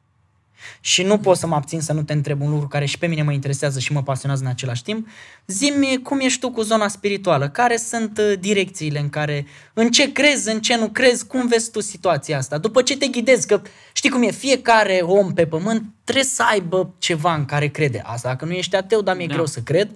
[0.81, 3.07] Și nu pot să mă abțin să nu te întreb un lucru care și pe
[3.07, 5.09] mine mă interesează și mă pasionează în același timp.
[5.47, 7.49] Zimi cum ești tu cu zona spirituală?
[7.49, 11.71] Care sunt uh, direcțiile în care, în ce crezi, în ce nu crezi, cum vezi
[11.71, 12.59] tu situația asta?
[12.59, 16.95] După ce te ghidezi, că știi cum e, fiecare om pe pământ trebuie să aibă
[16.99, 18.03] ceva în care crede.
[18.05, 19.33] Asta dacă nu ești ateu, dar mi-e Da.
[19.33, 19.91] greu să cred.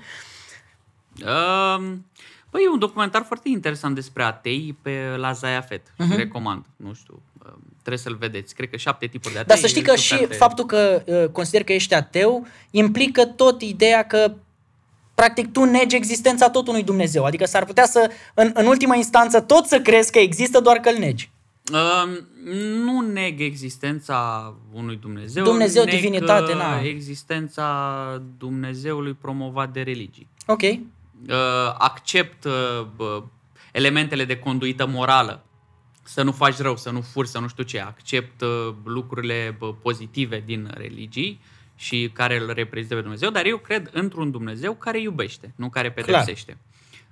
[1.25, 2.07] Um,
[2.55, 5.83] Păi e un documentar foarte interesant despre atei pe la Zayafet.
[5.87, 6.11] Uh-huh.
[6.11, 6.65] Și recomand.
[6.77, 8.55] Nu știu, um, trebuie să-l vedeți.
[8.55, 9.49] Cred că șapte tipuri de atei.
[9.49, 12.47] Dar să știi că e și super de- faptul că uh, consider că ești ateu
[12.71, 14.35] implică tot ideea că
[15.15, 17.25] practic tu negi existența tot unui Dumnezeu.
[17.25, 20.89] Adică s-ar putea să, în, în ultima instanță, tot să crezi că există, doar că
[20.89, 21.31] îl negi.
[21.73, 22.29] Um,
[22.85, 25.45] nu neg existența unui Dumnezeu.
[25.45, 26.81] Dumnezeu, neg divinitate, uh, na.
[26.83, 30.29] existența Dumnezeului promovat de religii.
[30.47, 30.63] Ok.
[31.29, 33.23] Uh, accept uh, bă,
[33.73, 35.45] elementele de conduită morală.
[36.03, 37.81] Să nu faci rău, să nu furi, să nu știu ce.
[37.81, 41.41] Accept uh, lucrurile bă, pozitive din religii
[41.77, 45.91] și care îl reprezintă pe Dumnezeu, dar eu cred într-un Dumnezeu care iubește, nu care
[45.93, 46.59] pedepsește.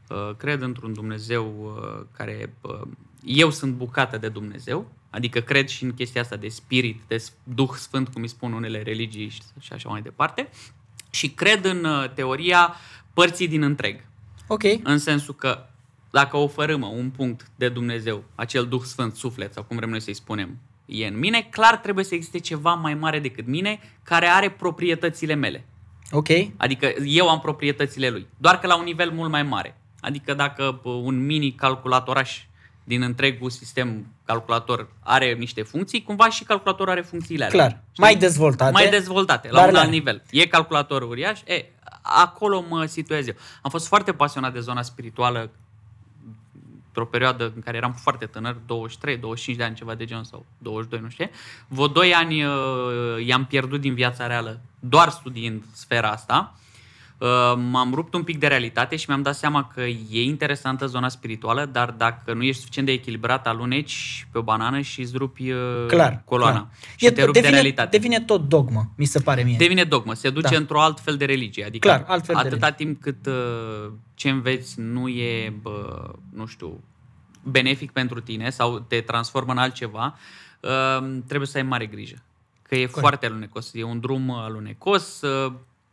[0.08, 2.54] Uh, cred într-un Dumnezeu uh, care...
[2.60, 2.80] Uh,
[3.24, 7.70] eu sunt bucată de Dumnezeu, adică cred și în chestia asta de spirit, de Duh
[7.74, 10.48] Sfânt, cum îi spun unele religii și- și așa mai departe.
[11.10, 12.74] Și cred în uh, teoria
[13.14, 14.04] părții din întreg.
[14.46, 14.62] Ok.
[14.82, 15.66] În sensul că
[16.10, 20.00] dacă o fărâmă un punct de Dumnezeu, acel Duh Sfânt, suflet sau cum vrem noi
[20.00, 24.26] să-i spunem, e în mine, clar trebuie să existe ceva mai mare decât mine care
[24.26, 25.64] are proprietățile mele.
[26.10, 26.28] Ok.
[26.56, 29.76] Adică eu am proprietățile lui, doar că la un nivel mult mai mare.
[30.00, 32.44] Adică dacă bă, un mini calculatoraș
[32.84, 37.56] din întregul sistem calculator are niște funcții, cumva și calculatorul are funcțiile alea.
[37.56, 37.70] Clar.
[37.70, 38.02] Știi?
[38.02, 38.72] Mai dezvoltate.
[38.72, 39.96] Mai dezvoltate, la Dar un le alt are.
[39.96, 40.22] nivel.
[40.30, 41.64] E calculator uriaș, e,
[42.02, 43.34] acolo mă situez eu.
[43.62, 45.50] Am fost foarte pasionat de zona spirituală
[46.86, 50.46] într-o perioadă în care eram foarte tânăr, 23, 25 de ani, ceva de genul, sau
[50.58, 51.30] 22, nu știu ce.
[51.68, 52.52] Vă doi ani uh,
[53.26, 56.54] i-am pierdut din viața reală, doar studiind sfera asta.
[57.22, 57.28] Uh,
[57.70, 61.64] m-am rupt un pic de realitate și mi-am dat seama că e interesantă zona spirituală,
[61.64, 65.86] dar dacă nu ești suficient de echilibrat, aluneci pe o banană și îți rupi uh,
[65.86, 66.22] Clar.
[66.24, 66.56] coloana.
[66.56, 66.68] clar.
[66.96, 67.96] Și te rupi devine, de realitate.
[67.96, 69.56] devine tot dogmă, mi se pare mie.
[69.58, 70.56] Devine dogmă, se duce Da.
[70.56, 71.64] într-o alt fel de religie.
[71.64, 76.80] Adică Clar, altfel de atâta timp cât uh, ce înveți nu e, bă, nu știu,
[77.42, 80.18] benefic pentru tine sau te transformă în altceva,
[80.60, 82.22] uh, trebuie să ai mare grijă.
[82.62, 85.20] Că e foarte alunecos, e un drum alunecos.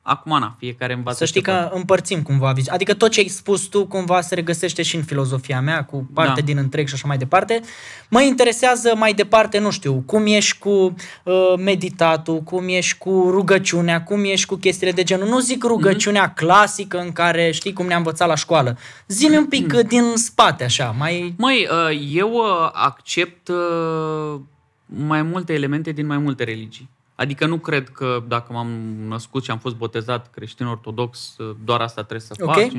[0.09, 1.69] Uh, acum, na, fiecare învață Să știi ce poate.
[1.69, 2.69] că împărțim cumva vizi.
[2.69, 6.39] Adică tot ce ai spus tu cumva se regăsește și în filozofia mea, cu parte
[6.39, 6.45] Da.
[6.45, 7.61] din întreg și așa mai departe.
[8.09, 10.69] Mă interesează mai departe, nu știu, cum ești cu
[11.23, 15.27] uh, meditatul, cum ești cu rugăciunea, cum ești cu chestiile de genul.
[15.27, 18.77] Nu zic rugăciunea clasică în care știi cum ne-a învățat la școală.
[19.07, 21.33] Zi-mi un pic uh, din spate așa, mai...
[21.37, 24.39] Măi, uh, eu uh, accept uh,
[24.85, 26.89] mai multe elemente din mai multe religii.
[27.19, 28.67] Adică nu cred că dacă m-am
[29.07, 32.53] născut și am fost botezat creștin-ortodox, uh, doar asta trebuie să Ok.
[32.53, 32.71] fac.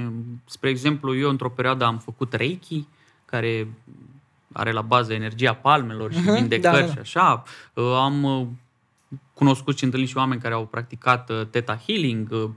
[0.44, 2.86] Spre exemplu, eu într-o perioadă am făcut Reiki,
[3.24, 3.68] care
[4.52, 6.92] are la bază energia palmelor și Mhm, vindecări da, da, da.
[6.92, 7.42] și așa.
[7.74, 8.46] Uh, Am uh,
[9.34, 12.28] cunoscut și întâlnit și oameni care au practicat uh, Theta Healing.
[12.30, 12.48] Uh,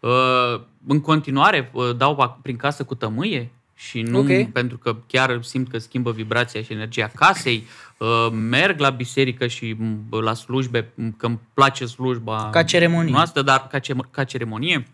[0.00, 3.50] uh, În continuare uh, dau pa- prin casă cu tămâie
[3.88, 4.52] și nu Ok.
[4.52, 7.66] pentru că chiar simt că schimbă vibrația și energia casei.
[7.98, 13.12] Uh, Merg la biserică și m, la slujbe, m, că îmi place slujba Ca ceremonie.
[13.12, 14.86] noastră, dar ca, ce, ca ceremonie.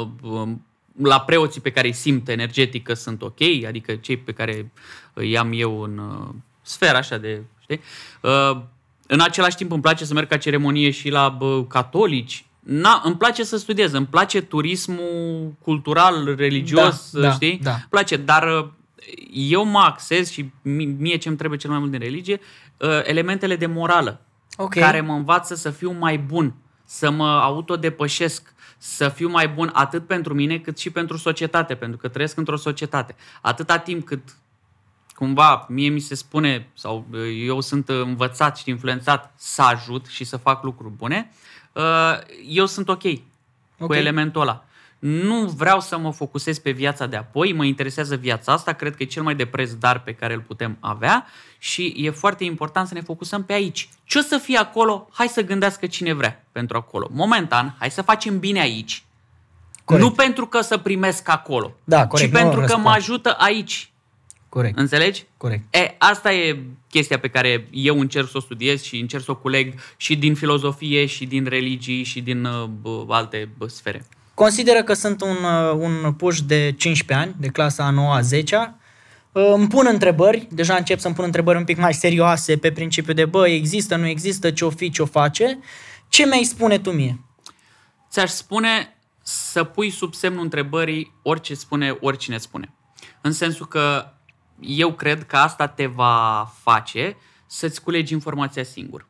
[0.00, 0.64] Uh, um,
[1.02, 4.72] La preoții pe care îi simt energetic că sunt ok, adică cei pe care
[5.12, 6.28] îi am eu în uh,
[6.62, 7.80] sfera așa de, știi?
[8.22, 8.60] Uh,
[9.06, 12.44] În același timp îmi place să merg ca ceremonie și la bă, catolici.
[12.68, 17.58] Na, îmi place să studiez, îmi place turismul cultural, religios, Da, da, știi?
[17.62, 17.70] da.
[17.72, 18.68] Îmi place, dar uh,
[19.32, 22.40] eu mă axez și mi- mie ce îmi trebuie cel mai mult din religie,
[22.76, 24.20] uh, elementele de morală
[24.56, 24.74] Ok.
[24.74, 26.54] care mă învață să fiu mai bun,
[26.84, 31.98] să mă autodepășesc, să fiu mai bun atât pentru mine cât și pentru societate, pentru
[31.98, 33.14] că trăiesc într-o societate.
[33.40, 34.22] Atâta timp cât
[35.14, 40.24] cumva mie mi se spune sau uh, eu sunt învățat și influențat să ajut și
[40.24, 41.36] să fac lucruri bune, uh,
[42.48, 43.02] eu sunt ok,
[43.78, 43.86] Ok.
[43.86, 44.64] cu elementul ăla.
[44.98, 49.02] nu vreau să mă focusez pe viața de apoi, mă interesează viața asta, cred că
[49.02, 51.26] e cel mai de preț dar pe care îl putem avea
[51.58, 53.88] și e foarte important să ne focusăm pe aici.
[54.04, 55.08] Ce o să fie acolo?
[55.12, 57.08] Hai să gândească cine vrea pentru acolo.
[57.12, 59.04] Momentan, hai să facem bine aici.
[59.84, 60.04] Corect.
[60.06, 63.90] Nu pentru că să primesc acolo, da, corect, ci pentru că mă ajută aici.
[64.56, 64.78] Corect.
[64.78, 65.24] Înțelegi?
[65.36, 65.74] Corect.
[65.74, 66.58] E, asta e
[66.90, 70.34] chestia pe care eu încerc să o studiez și încerc să o culeg și din
[70.34, 74.06] filozofie și din religii și din uh, alte bă, sfere.
[74.34, 78.20] Consideră că sunt un, uh, un puș de 15 ani, de clasa a 9 a
[78.20, 78.74] 10
[79.32, 83.12] uh, îmi pun întrebări, deja încep să-mi pun întrebări un pic mai serioase pe principiu
[83.12, 85.58] de bă, există, nu există, ce-o fi, ce-o face.
[86.08, 87.20] Ce mi-ai spune tu mie?
[88.10, 92.74] Ți-aș spune să pui sub semnul întrebării orice spune, oricine spune.
[93.20, 94.10] În sensul că
[94.60, 99.08] eu cred că asta te va face să-ți culegi informația singur.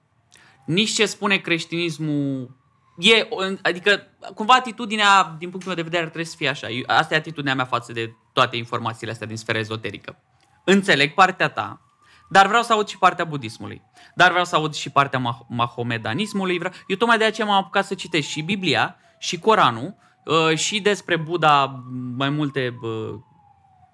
[0.66, 2.56] Nici ce spune creștinismul
[2.98, 3.28] e,
[3.62, 4.02] adică,
[4.34, 6.66] cumva atitudinea, din punctul meu de vedere, trebuie să fie așa.
[6.86, 10.18] Asta e atitudinea mea față de toate informațiile astea din sfera ezoterică.
[10.64, 11.80] Înțeleg partea ta,
[12.28, 13.82] dar vreau să aud și partea budismului.
[14.14, 16.60] Dar vreau să aud și partea mah- mahomedanismului.
[16.86, 19.94] Eu tocmai de aceea m-am apucat să citesc și Biblia, și Coranul,
[20.24, 21.84] uh, și despre Buddha
[22.16, 22.78] mai multe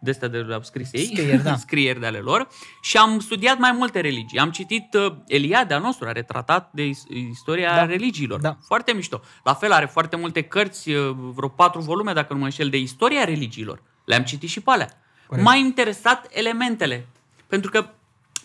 [0.03, 1.57] de astea de au scris ei, scrieri, da.
[1.57, 2.49] scrieri de ale lor
[2.81, 4.39] și am studiat mai multe religii.
[4.39, 6.91] Am citit uh, Eliade al nostru, are tratat de
[7.31, 7.87] istoria da.
[7.87, 8.41] religiilor.
[8.41, 8.57] Da.
[8.67, 9.21] Foarte mișto.
[9.45, 12.79] La fel are foarte multe cărți, uh, vreo patru volume, dacă nu mă înșel, de
[12.79, 13.83] istoria religiilor.
[14.05, 14.89] Le-am citit și pe alea.
[15.29, 17.07] M-a interesat elementele.
[17.47, 17.87] Pentru că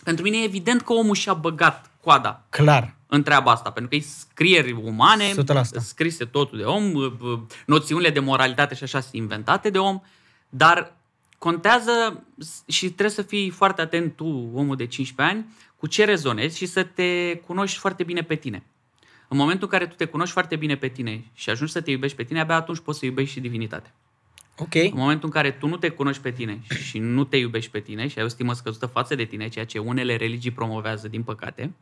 [0.04, 2.94] pentru mine e evident că omul și-a băgat coada Clar.
[3.06, 5.34] în treaba asta, pentru că e scrieri umane, 100%.
[5.78, 7.10] scrise totul de om, uh,
[7.66, 10.00] noțiunile de moralitate și așa sunt inventate de om,
[10.48, 10.97] dar
[11.38, 12.24] contează
[12.66, 16.66] și trebuie să fii foarte atent tu, omul de 15 ani, cu ce rezonezi și
[16.66, 18.62] să te cunoști foarte bine pe tine.
[19.28, 21.90] În momentul în care tu te cunoști foarte bine pe tine și ajungi să te
[21.90, 23.94] iubești pe tine, abia atunci poți să iubești și divinitatea.
[24.58, 24.74] Ok.
[24.74, 27.80] În momentul în care tu nu te cunoști pe tine și nu te iubești pe
[27.80, 31.22] tine și ai o stimă scăzută față de tine, ceea ce unele religii promovează, din
[31.22, 31.74] păcate,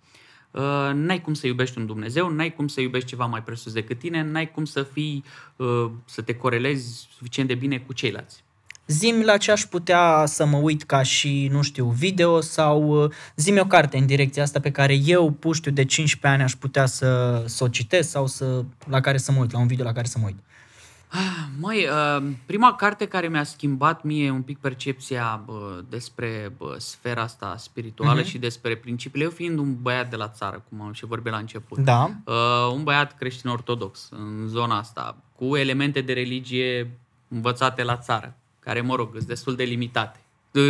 [0.50, 3.98] uh, n-ai cum să iubești un Dumnezeu, n-ai cum să iubești ceva mai presus decât
[3.98, 5.24] tine, n-ai cum să fii,
[5.56, 8.44] uh, să te corelezi suficient de bine cu ceilalți.
[8.86, 13.10] Zim la ce aș putea să mă uit ca și, nu știu, video sau uh,
[13.36, 16.86] zim o carte în direcția asta pe care eu, puștiu de 15 ani, aș putea
[16.86, 19.92] să, să o citesc sau să, la care să mă uit, la un video la
[19.92, 20.36] care să mă uit.
[21.08, 26.74] Ah, măi, uh, prima carte care mi-a schimbat mie un pic percepția bă, despre bă,
[26.78, 28.26] sfera asta spirituală uh-huh.
[28.26, 31.38] și despre principiile, eu fiind un băiat de la țară, cum am și vorbit la
[31.38, 32.10] început, da.
[32.24, 38.36] uh, un băiat creștin ortodox în zona asta, cu elemente de religie învățate la țară,
[38.66, 40.20] care, mă rog, sunt destul de limitate.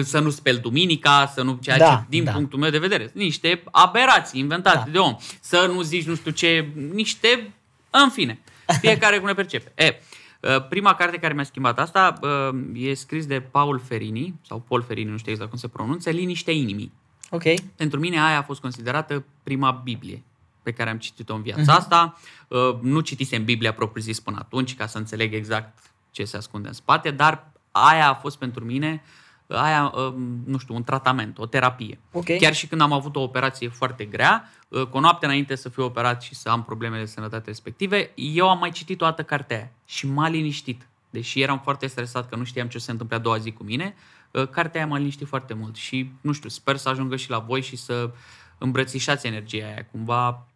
[0.02, 2.32] Să nu speli duminica, să nu ceea da, ce, din da.
[2.32, 4.90] punctul meu de vedere, niște aberații inventate da.
[4.90, 5.16] de om.
[5.40, 7.52] Să nu zici nu știu ce, niște,
[7.90, 8.38] în fine,
[8.80, 9.72] fiecare cum le percepe.
[9.74, 10.00] E,
[10.40, 14.82] uh, prima carte care mi-a schimbat asta uh, e scris de Paul Ferini, sau Paul
[14.82, 16.92] Ferini, nu știu exact cum se pronunță, Liniștea inimii.
[17.30, 17.42] Ok.
[17.76, 20.22] Pentru mine aia a fost considerată prima Biblie
[20.62, 21.78] pe care am citit-o în viața uh-huh.
[21.78, 22.18] asta.
[22.48, 25.78] Uh, nu citisem Biblia propriu-zis până atunci, ca să înțeleg exact
[26.10, 29.02] ce se ascunde în spate, dar aia a fost pentru mine
[29.48, 31.98] aia, um, nu știu, un tratament, o terapie.
[32.12, 32.36] Okay.
[32.36, 35.68] Chiar și când am avut o operație foarte grea, uh, cu o noapte înainte să
[35.68, 39.56] fiu operat și să am probleme de sănătate respective, eu am mai citit toată cartea
[39.56, 40.88] aia și m-a liniștit.
[41.10, 43.94] Deși eram foarte stresat că nu știam ce se întâmplă a doua zi cu mine,
[44.30, 47.38] uh, cartea aia m-a liniștit foarte mult și, nu știu, sper să ajungă și la
[47.38, 48.10] voi și să
[48.58, 49.86] îmbrățișați energia aia.
[49.90, 50.46] Cumva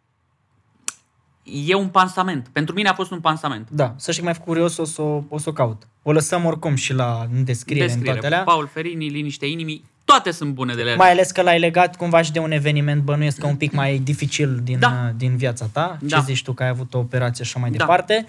[1.43, 2.47] e un pansament.
[2.51, 3.67] Pentru mine a fost un pansament.
[3.71, 5.87] Da, să știi mai curios, o să o, o, să o caut.
[6.03, 8.15] O lăsăm oricum și la în descriere, descriere.
[8.15, 8.43] în toate alea.
[8.45, 10.95] Paul Ferini, Liniște inimii, toate sunt bune de ele.
[10.95, 13.97] Mai ales că l-ai legat cumva și de un eveniment bănuiesc că un pic mai
[13.97, 15.11] dificil din, da.
[15.15, 15.97] din viața ta.
[15.99, 16.19] Ce Da.
[16.19, 17.77] zici tu că ai avut o operație și așa mai Da.
[17.77, 18.25] departe.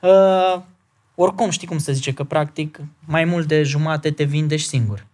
[0.00, 0.60] Uh,
[1.14, 5.06] oricum știi cum se zice, că practic mai mult de jumate te vindești singur.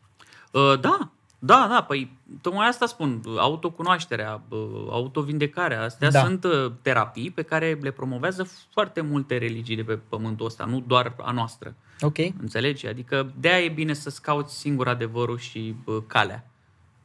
[0.51, 4.59] Uh, da, da, da, păi tocmai asta spun, autocunoașterea, uh,
[4.91, 6.21] autovindecarea, astea Da.
[6.21, 10.85] sunt uh, terapii pe care le promovează foarte multe religii de pe pământul ăsta, nu
[10.87, 11.75] doar a noastră.
[12.01, 12.19] Ok?
[12.41, 12.87] Înțelegi?
[12.87, 16.51] Adică de-aia e bine să-ți cauți singur adevărul și uh, calea.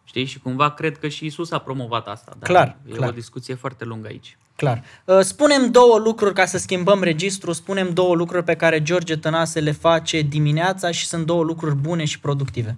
[0.03, 0.25] Știi?
[0.25, 2.35] Și cumva cred că și Isus a promovat asta.
[2.39, 3.09] Dar Clar, e clar.
[3.09, 4.37] o discuție foarte lungă aici.
[4.55, 4.83] Clar.
[5.05, 9.59] Uh, Spunem două lucruri ca să schimbăm registru, spunem două lucruri pe care George Tănase
[9.59, 12.77] le face dimineața și sunt două lucruri bune și productive.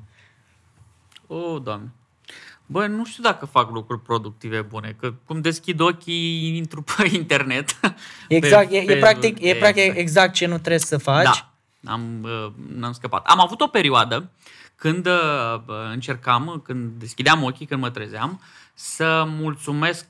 [1.27, 1.91] O, oh, Doamne.
[2.65, 7.79] Bă, nu știu dacă fac lucruri productive bune, că cum deschid ochii, intru pe internet.
[8.27, 11.45] Exact, pe e, e, Facebook, practic, e practic exact ce nu trebuie să faci.
[11.79, 13.25] Da, am, uh, n-am scăpat.
[13.25, 14.29] Am avut o perioadă
[14.75, 15.61] când uh,
[15.91, 18.41] încercam, când deschideam ochii, când mă trezeam,
[18.73, 20.05] să mulțumesc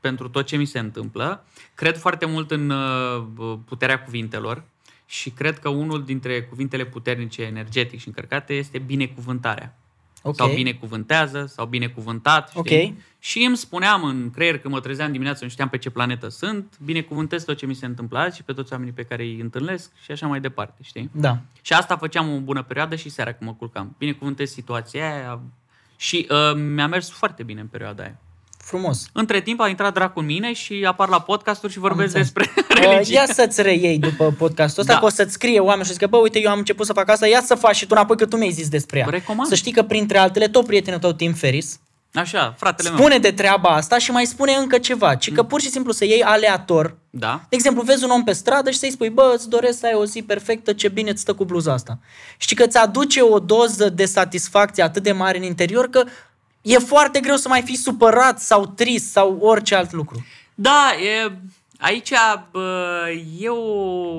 [0.00, 1.44] pentru tot ce mi se întâmplă.
[1.74, 4.64] Cred foarte mult în uh, puterea cuvintelor
[5.06, 9.76] și cred că unul dintre cuvintele puternice, energetic și încărcate este binecuvântarea.
[10.22, 10.34] Ok.
[10.34, 12.48] Sau binecuvântează, sau binecuvântat.
[12.48, 12.86] Știi?
[12.88, 13.04] Ok.
[13.18, 16.78] Și îmi spuneam în creier când mă trezeam dimineața, nu știam pe ce planetă sunt,
[16.84, 19.90] binecuvântez tot ce mi se întâmplă azi și pe toți oamenii pe care îi întâlnesc
[20.02, 21.10] și așa mai departe, știi?
[21.12, 21.38] Da.
[21.60, 23.94] Și asta făceam o bună perioadă și seara când mă culcam.
[23.98, 25.40] Binecuvântez situația aia
[25.96, 28.18] și uh, mi-a mers foarte bine în perioada aia.
[28.64, 29.06] Frumos.
[29.12, 32.30] Între timp a intrat dracu în mine și apar la podcasturi și vorbesc înțeles.
[32.32, 33.14] despre Uh, religie.
[33.14, 34.98] ia să-ți reiei după podcastul ăsta, Da.
[34.98, 37.26] că o să-ți scrie oameni și zică, bă, uite, eu am început să fac asta,
[37.26, 39.06] ia să faci și tu înapoi că tu mi-ai zis despre ea.
[39.10, 39.48] Recomand.
[39.48, 41.80] Să știi că printre altele, tot prietenul tău, Tim Ferris,
[42.14, 42.98] Așa, fratele meu.
[42.98, 46.04] spune de treaba asta și mai spune încă ceva, ci că pur și simplu să
[46.04, 46.96] iei aleator.
[47.10, 47.40] Da.
[47.48, 49.94] De exemplu, vezi un om pe stradă și să-i spui, bă, îți doresc să ai
[49.94, 51.98] o zi perfectă, ce bine îți stă cu bluza asta.
[52.36, 56.04] Știi că îți aduce o doză de satisfacție atât de mare în interior că
[56.62, 60.24] e foarte greu să mai fii supărat sau trist sau orice alt lucru.
[60.54, 61.32] Da, e,
[61.78, 62.12] aici
[62.50, 63.04] bă,
[63.38, 63.62] e o,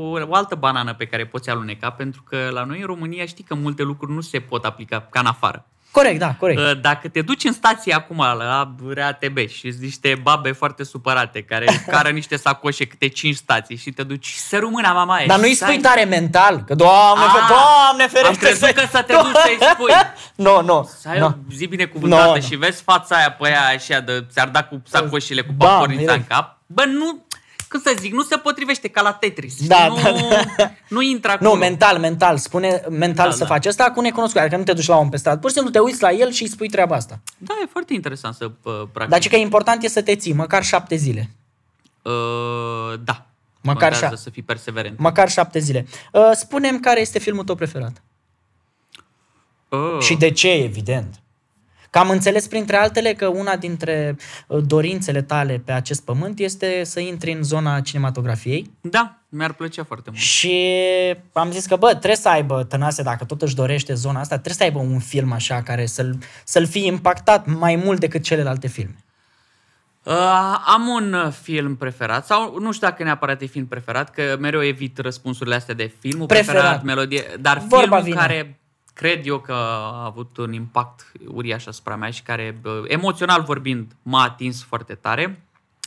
[0.10, 3.56] o altă banană pe care poți aluneca, pentru că la noi în România știi că
[3.56, 5.68] multe lucruri nu se pot aplica ca în afară.
[5.94, 6.60] Corect, da, corect.
[6.60, 11.41] Uh, Dacă te duci în stație acum la RATB și sunt niște babe foarte supărate
[11.41, 15.54] care cară niște sacoșe câte 5 stații și te duci să rămâna mama Dar nu-i
[15.54, 19.36] spui tare mental, că doamne, fe- Ah, doamne ferește am crezut că să te duci
[19.36, 19.91] să-i spui.
[20.36, 20.89] Nu, nu.
[21.02, 21.26] Să ai nu.
[21.26, 22.39] o zi binecuvântată No, no.
[22.39, 26.00] și vezi fața aia pe aia așa de ți-ar da cu sacoșile cu Da, papornița
[26.02, 26.18] direct.
[26.30, 26.58] în cap.
[26.66, 27.26] Bă, nu,
[27.74, 29.68] cum să zic, nu se potrivește ca la Tetris.
[29.68, 30.12] Da, nu, da,
[30.58, 30.72] da.
[30.90, 31.50] nu intră acolo.
[31.54, 32.38] Nu, mental, mental.
[32.38, 33.46] Spune mental Da, să da.
[33.46, 34.40] faci asta cu necunoscut.
[34.42, 35.40] Adică nu te duci la om pe stradă.
[35.40, 37.20] Pur și simplu te uiți la el și îi spui treaba asta.
[37.38, 39.10] Da, e foarte interesant să uh, practic.
[39.10, 41.30] Dar ce că important e să te ții, măcar șapte zile.
[42.02, 42.12] Uh,
[43.04, 43.26] da.
[43.62, 45.00] Măcar Contează șa- să fii perseverent.
[45.00, 45.86] Măcar șapte zile.
[46.12, 48.02] Uh, Spune-mi care este filmul tău preferat.
[49.70, 51.22] Uh, Și de ce, evident.
[51.94, 54.16] Că am înțeles printre altele că una dintre
[54.48, 59.84] uh, dorințele tale pe acest pământ este să intri în zona cinematografiei Da, mi-ar plăcea
[59.84, 60.22] foarte mult.
[60.22, 60.58] și
[61.34, 64.54] am zis că, bă, trebuie să aibă, Tănase, dacă tot își dorește zona asta, trebuie
[64.56, 68.96] să aibă un film așa care să-l, să-l fie impactat mai mult decât celelalte filme.
[70.04, 70.14] Uh,
[70.66, 74.64] am un uh, film preferat, sau nu știu dacă neapărat e film preferat, că mereu
[74.64, 76.80] evit răspunsurile astea de filmul preferat, Preferat.
[76.82, 78.16] preferat melodie, dar Vorba filmul vine.
[78.16, 78.58] care
[78.94, 83.96] cred eu că a avut un impact uriaș asupra mea și care, uh, emoțional vorbind,
[84.02, 85.44] m-a atins foarte tare,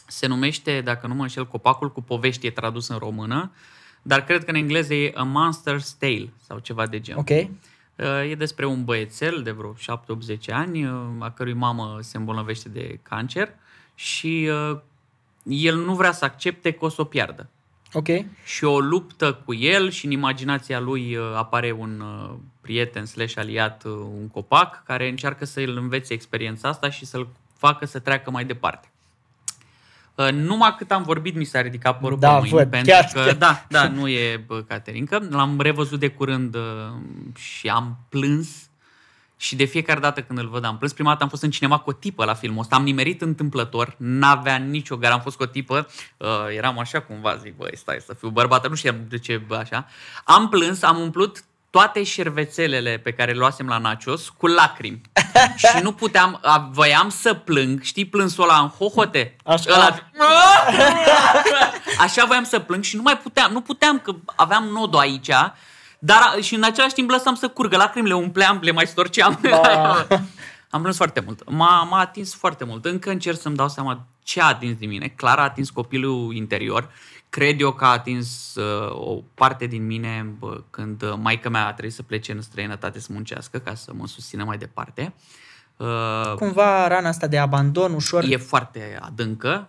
[0.06, 3.50] se numește, dacă nu mă înșel, Copacul cu povești, e tradus în română,
[4.02, 7.20] dar cred că în engleză e A Monster's Tale sau ceva de genul.
[7.20, 7.30] Ok?
[7.96, 12.68] Uh, E despre un băiețel de vreo 7-80 ani, uh, a cărui mamă se îmbolnăvește
[12.68, 13.54] de cancer
[13.94, 14.78] și uh,
[15.44, 17.48] el nu vrea să accepte că o să o piardă.
[17.92, 18.06] Ok?
[18.44, 23.36] Și o luptă cu el și în imaginația lui uh, apare un uh, prieten slash
[23.36, 27.98] aliat, uh, un copac, care încearcă să îl învețe experiența asta și să-l facă să
[27.98, 28.88] treacă mai departe.
[30.14, 33.10] Uh, Numai cât am vorbit mi s-a ridicat părul Da, pe mâini, văd, pentru chiar,
[33.12, 33.34] că, chiar.
[33.34, 35.26] da, da, nu e bă, Caterinca.
[35.30, 36.62] L-am revăzut de curând uh,
[37.36, 38.65] și am plâns
[39.36, 40.92] și de fiecare dată când îl văd am plâns.
[40.92, 43.94] Prima dată am fost în cinema cu o tipă la filmul ăsta, am nimerit întâmplător,
[43.96, 47.98] n-avea nicio gară, am fost cu o tipă, uh, eram așa cumva, zic, băi, stai
[48.06, 49.86] să fiu bărbat, nu știam de ce bă, așa.
[50.24, 55.00] Am plâns, am umplut toate șervețelele pe care le luasem la nachos cu lacrimi.
[55.56, 59.36] și nu puteam, a, voiam să plâng, știi plânsul ăla în hohote?
[59.44, 59.74] Așa.
[59.74, 60.10] Ăla,
[62.04, 65.30] Așa voiam să plâng și nu mai puteam, nu puteam că aveam nodul aici,
[65.98, 69.38] dar și în același timp lăsam să curgă lacrimile, umpleam, le mai storceam.
[69.50, 70.06] Ba.
[70.70, 71.50] Am plâns foarte mult.
[71.50, 72.84] M-a, m-a atins foarte mult.
[72.84, 75.08] Încă încerc să-mi dau seama ce a atins din mine.
[75.08, 76.88] Clar a atins copilul interior.
[77.30, 81.66] Cred eu că a atins uh, o parte din mine bă, când uh, maica mea
[81.66, 85.14] a trebuit să plece în străinătate să muncească ca să mă susțină mai departe.
[85.76, 88.24] Uh, Cumva rana asta de abandon ușor.
[88.24, 89.68] e foarte adâncă.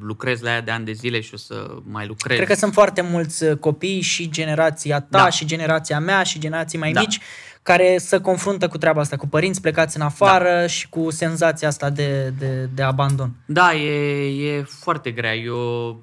[0.00, 2.36] Lucrez la ea de ani de zile și o să mai lucrez.
[2.36, 5.30] Cred că sunt foarte mulți uh, copii și generația ta Da.
[5.30, 7.00] și generația mea și generații mai Da.
[7.00, 7.20] mici
[7.62, 10.66] care se confruntă cu treaba asta, cu părinți plecați în afară da.
[10.66, 13.30] și cu senzația asta de, de, de abandon.
[13.46, 15.34] Da, e, e foarte grea.
[15.34, 16.02] Eu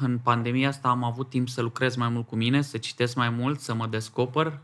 [0.00, 3.28] în pandemia asta am avut timp să lucrez mai mult cu mine, să citesc mai
[3.30, 4.58] mult, să mă descoper.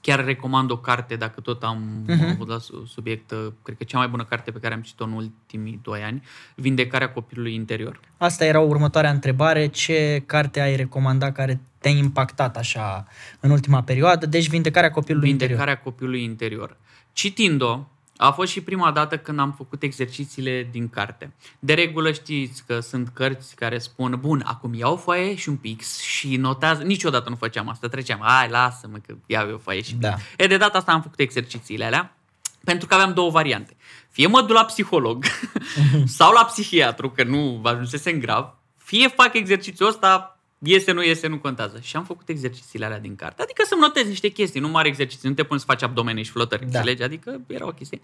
[0.00, 2.18] Um, Chiar recomand o carte, dacă tot am Mhm.
[2.26, 2.30] uh-huh.
[2.30, 5.04] avut la su- subiect, uh, cred că cea mai bună carte pe care am citit-o
[5.04, 6.22] în ultimii doi ani,
[6.54, 8.00] Vindecarea copilului interior.
[8.16, 9.66] Asta era următoarea întrebare.
[9.66, 13.04] Ce carte ai recomandat care te-a impactat așa
[13.40, 14.26] în ultima perioadă?
[14.26, 15.56] Deci vindecarea copilului interior.
[15.56, 16.76] Vindecarea copilului interior.
[17.12, 17.86] Citind-o,
[18.22, 21.32] a fost și prima dată când am făcut exercițiile din carte.
[21.58, 25.56] De regulă știți că sunt cărți care spun, bun, acum iau o foaie și un
[25.56, 26.82] pix și notează.
[26.82, 30.08] Niciodată nu făceam asta, treceam, hai, lasă-mă că iau eu foaie și Da.
[30.10, 30.22] pix.
[30.36, 32.16] E, de data asta am făcut exercițiile alea,
[32.64, 33.76] pentru că aveam două variante.
[34.10, 35.24] Fie mă duc la psiholog
[36.18, 41.38] sau la psihiatru, că nu ajunsesem grav, fie fac exercițiul ăsta iese, nu iese, nu
[41.38, 41.78] contează.
[41.82, 43.42] Și am făcut exercițiile alea din carte.
[43.42, 46.30] Adică să-mi notez niște chestii, nu mari exerciții, nu te pun să faci abdomene și
[46.30, 46.66] flotări, da.
[46.66, 47.02] înțelegi?
[47.02, 48.00] Adică era o chestie.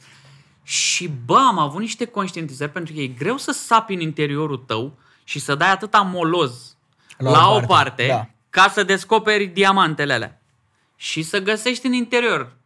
[0.62, 4.98] Și bă, am avut niște conștientizări pentru că e greu să sapi în interiorul tău
[5.24, 6.76] și să dai atâta moloz
[7.18, 8.28] la, la o parte, parte da.
[8.50, 10.40] ca să descoperi diamantele alea.
[10.96, 12.56] Și să găsești în interior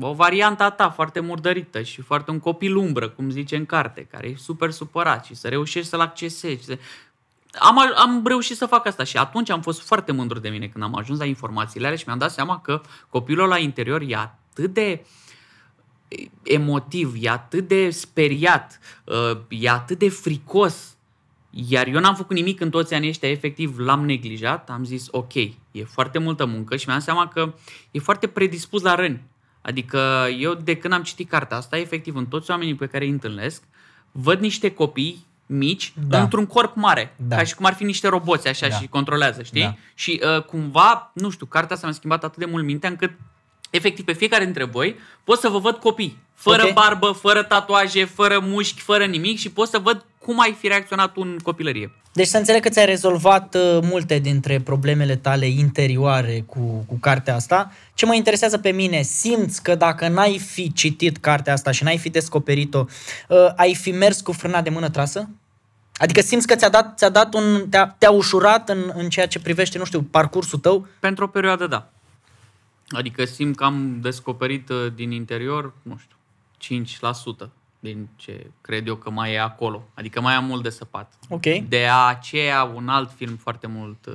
[0.00, 4.06] o variantă a ta foarte murdărită și foarte un copil umbră, cum zice în carte,
[4.10, 6.64] care e super supărat și să reușești să-l accesezi.
[6.64, 6.78] Să...
[7.58, 10.84] Am, am reușit să fac asta și atunci am fost foarte mândru de mine când
[10.84, 14.72] am ajuns la informațiile alea și mi-am dat seama că copilul la interior e atât
[14.72, 15.04] de
[16.42, 20.96] emotiv, e atât de speriat, uh, e atât de fricos,
[21.50, 25.34] iar eu n-am făcut nimic în toți anii ăștia, efectiv l-am neglijat, am zis ok,
[25.34, 27.54] e foarte multă muncă și mi-am seama că
[27.90, 29.22] e foarte predispus la răni.
[29.62, 33.10] Adică eu de când am citit cartea asta, efectiv în toți oamenii pe care îi
[33.10, 33.62] întâlnesc,
[34.12, 36.20] văd niște copii mici da.
[36.20, 37.36] într-un corp mare, da.
[37.36, 38.74] ca și cum ar fi niște roboți așa da.
[38.74, 39.62] și controlează, știi?
[39.62, 39.74] Da.
[39.94, 43.10] Și uh, cumva, nu știu, cartea asta mi-a schimbat atât de mult mintea încât
[43.76, 46.72] efectiv pe fiecare dintre voi pot să vă văd copii, fără okay.
[46.72, 51.16] barbă, fără tatuaje, fără mușchi, fără nimic și pot să văd cum ai fi reacționat
[51.16, 51.92] în copilărie.
[52.12, 57.34] Deci să înțeleg că ți-ai rezolvat uh, multe dintre problemele tale interioare cu, cu cartea
[57.34, 57.72] asta.
[57.94, 61.98] Ce mă interesează pe mine, simți că dacă n-ai fi citit cartea asta și n-ai
[61.98, 62.84] fi descoperit-o,
[63.28, 65.28] uh, ai fi mers cu frâna de mână trasă?
[65.96, 69.40] Adică simți că ți-a dat, ți-a dat un, te-a, te-a ușurat în, în ceea ce
[69.40, 70.86] privește, nu știu, parcursul tău?
[71.00, 71.92] Pentru o perioadă, da.
[72.94, 76.16] Adică simt că am descoperit uh, din interior, nu știu,
[77.46, 77.48] 5%
[77.80, 79.84] din ce cred eu că mai e acolo.
[79.94, 81.12] Adică mai am mult de săpat.
[81.28, 81.42] Ok.
[81.68, 84.14] De aceea, un alt film foarte mult, uh,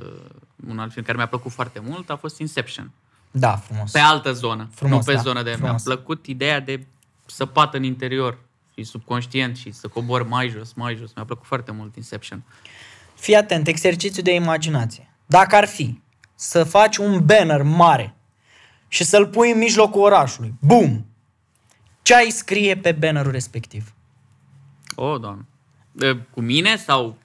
[0.68, 2.90] un alt film care mi-a plăcut foarte mult a fost Inception.
[3.30, 3.90] Da, frumos.
[3.90, 5.50] Pe altă zonă, frumos, nu pe da, zonă de...
[5.50, 5.84] frumos.
[5.86, 6.86] Mi-a plăcut ideea de
[7.26, 8.38] săpat în interior
[8.74, 11.12] și subconștient și să cobor mai jos, mai jos.
[11.14, 12.42] Mi-a plăcut foarte mult Inception.
[13.14, 15.14] Fii atent, exercițiu de imaginație.
[15.26, 16.00] Dacă ar fi
[16.34, 18.14] să faci un banner mare
[18.92, 21.06] și să-l pui în mijlocul orașului, bum,
[22.02, 23.94] ce ai scrie pe bannerul respectiv?
[24.94, 25.46] O, oh, doamne.
[26.30, 27.16] Cu mine sau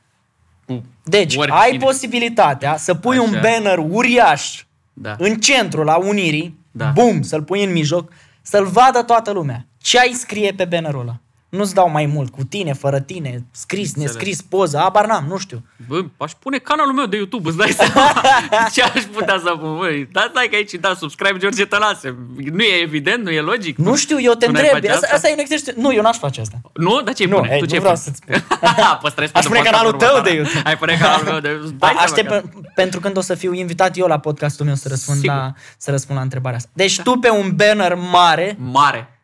[0.65, 1.59] cu Deci, oricine?
[1.61, 3.25] ai posibilitatea să pui Așa.
[3.27, 4.63] un banner uriaș
[4.93, 5.15] da.
[5.17, 6.89] în centru, la Unirii, Da.
[6.89, 8.11] bum, să-l pui în mijloc,
[8.41, 9.65] să-l vadă toată lumea.
[9.77, 11.19] Ce ai scrie pe bannerul ăla?
[11.55, 14.11] Nu-ți dau mai mult, cu tine, fără tine, scris, Înțeles.
[14.11, 15.65] nescris, poză, abar n-am, nu știu.
[15.87, 18.21] Bă, aș pune canalul meu de YouTube, îți dai seama
[18.73, 20.07] ce aș putea să pun, băi.
[20.11, 22.15] Da, stai că aici, da, subscribe George Tănase.
[22.51, 23.77] Nu e evident, nu e logic?
[23.77, 24.81] Nu știu, eu te Tu n-ai întreb.
[24.81, 25.15] face Asta, asta?
[25.15, 25.73] asta e un exercițiu.
[25.81, 26.61] Nu, eu n-aș face asta.
[26.73, 27.01] Nu?
[27.01, 27.49] Dar ce Nu, pune?
[27.51, 28.05] ei, tu ce nu vreau pune?
[28.05, 28.59] să-ți spun.
[29.01, 30.29] Păstrezi Aș pentru pune podcastul canalul tău următor.
[30.31, 30.61] de YouTube.
[30.69, 31.75] Ai pune canalul meu de YouTube.
[31.79, 34.75] Dai Aștept seama că- pe, pentru când o să fiu invitat eu la podcastul meu
[34.75, 35.35] să răspund, Sigur.
[35.35, 36.69] la, să răspund la întrebarea asta.
[36.73, 39.14] Deci tu pe un banner mare, Mare.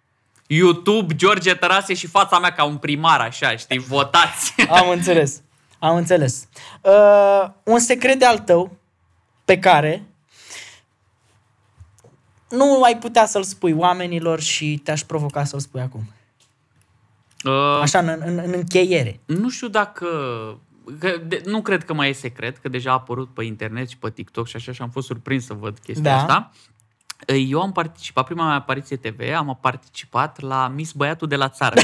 [0.56, 4.54] YouTube, George Tărase și fața mea ca un primar, așa, știi, votați.
[4.80, 5.42] am înțeles,
[5.80, 6.48] am înțeles.
[6.82, 8.78] Uh, un secret de al tău
[9.46, 10.04] pe care
[12.50, 16.04] nu ai putea să-l spui oamenilor și te-aș provoca să-l spui acum.
[17.44, 19.20] Uh, Așa, în, în, în încheiere.
[19.26, 20.08] Nu știu dacă...
[21.00, 23.98] Că de, nu cred că mai e secret, că deja a apărut pe internet și
[23.98, 26.18] pe TikTok și așa și am fost surprins să văd chestia Da.
[26.18, 26.52] asta.
[27.28, 31.82] Eu am participat, prima mea apariție TV, am participat la Miss Băiatul de la țară.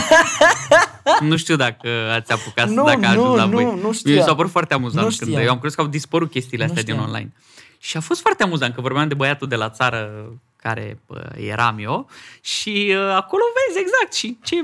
[1.21, 3.63] nu știu dacă ați apucat, Nu, dacă a ajuns nu, la nu, voi.
[3.63, 4.25] nu Mi știam.
[4.25, 5.45] s-a părut foarte amuzant Nu când știam.
[5.45, 7.09] eu am crezut că au dispărut chestiile Nu astea din știam.
[7.09, 7.31] online.
[7.79, 10.09] Și a fost foarte amuzant că vorbeam de băiatul de la țară
[10.55, 12.09] care bă, eram eu
[12.41, 14.55] și uh, acolo vezi exact și ce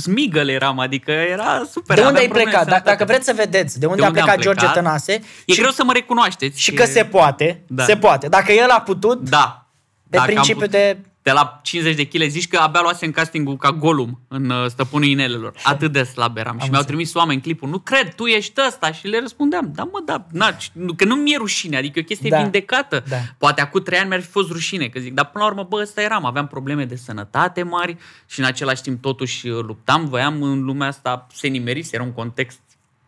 [0.00, 1.96] smigăl eram, adică era super.
[1.96, 2.64] De unde aveam ai probleme plecat?
[2.64, 3.04] de Da, dacă sănătate.
[3.12, 4.82] vreți să vedeți de unde, De a unde am plecat George plecat?
[4.82, 5.12] Tănase
[5.46, 6.60] E și, greu să mă recunoașteți.
[6.60, 7.84] și că se poate, Da.
[7.84, 8.28] se poate.
[8.28, 9.65] Dacă el a putut, Da.
[10.10, 10.98] Pe Dacă am principiu put- de...
[11.22, 14.66] De la 50 de kg zici că abia luase în castingul ca Golum în uh,
[14.68, 15.54] Stăpânul Inelelor.
[15.62, 16.52] Atât de slab eram.
[16.52, 16.86] și mi-au înțeles.
[16.86, 17.68] trimis oameni clipul.
[17.68, 18.92] Nu cred, tu ești ăsta.
[18.92, 19.72] Și le răspundeam.
[19.74, 20.26] Da, mă, da.
[20.32, 21.76] Na, ci- nu- că nu mi-e rușine.
[21.76, 22.36] Adică e o chestie Da.
[22.42, 23.02] vindecată.
[23.08, 23.16] Da.
[23.38, 24.86] Poate acum trei ani mi-ar fi fost rușine.
[24.88, 26.24] Că zic, dar până la urmă, bă, ăsta eram.
[26.24, 27.96] Aveam probleme de sănătate mari
[28.26, 30.08] și în același timp totuși uh, luptam.
[30.08, 31.90] Voiam în lumea asta se nimerise.
[31.94, 32.58] Era un context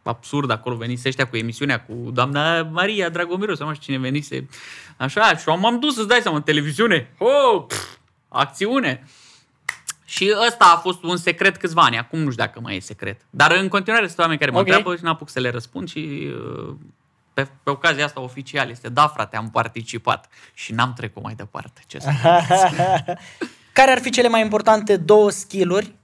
[0.08, 4.48] absurd acolo venise ăștia cu emisiunea cu doamna Maria Dragomiru, sau nu știu cine venise.
[4.96, 7.14] Așa, și m-am dus să-ți dai seama în televiziune.
[7.18, 7.96] Oh, pff,
[8.28, 9.04] acțiune.
[10.04, 11.98] Și ăsta a fost un secret câțiva ani.
[11.98, 13.20] Acum nu știu dacă mai e secret.
[13.30, 14.66] Dar în continuare sunt oameni care mă Ok.
[14.66, 16.28] întreabă și n-apuc să le răspund și
[16.68, 16.74] uh,
[17.34, 21.80] pe, pe ocazia asta oficial este da, frate, am participat și n-am trecut mai departe.
[21.86, 22.10] Ce să
[23.72, 25.94] Care ar fi cele mai importante două skill-uri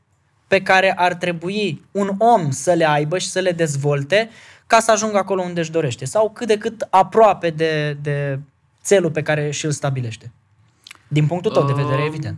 [0.47, 4.30] pe care ar trebui un om să le aibă și să le dezvolte
[4.66, 6.05] ca să ajungă acolo unde își dorește?
[6.05, 8.38] Sau cât de cât aproape de, de
[8.82, 10.32] țelul pe care și-l stabilește?
[11.09, 12.36] Din punctul tău de vedere, Um, evident.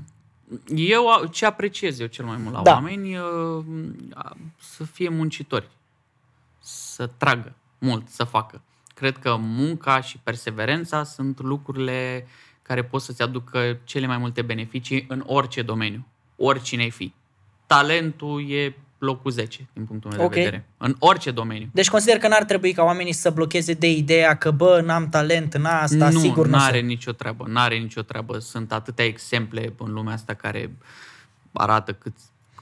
[0.74, 2.72] Eu a- ce apreciez eu cel mai mult la Da.
[2.72, 3.64] oameni, uh,
[4.14, 5.68] a- să fie muncitori,
[6.60, 8.60] să tragă mult, să facă.
[8.94, 12.26] Cred că munca și perseverența sunt lucrurile
[12.62, 17.12] care pot să-ți aducă cele mai multe beneficii în orice domeniu, oricine ai fi.
[17.66, 20.32] Talentul e locul 10, din punctul meu Ok.
[20.32, 20.66] de vedere.
[20.76, 21.68] În orice domeniu.
[21.72, 25.54] Deci consider că n-ar trebui ca oamenii să blocheze de ideea că, bă, n-am talent
[25.54, 26.88] în asta, nu, sigur nu are sunt.
[26.88, 27.44] nicio treabă.
[27.48, 28.38] N-are nicio treabă.
[28.38, 30.76] Sunt atâtea exemple în lumea asta care
[31.52, 32.12] arată cât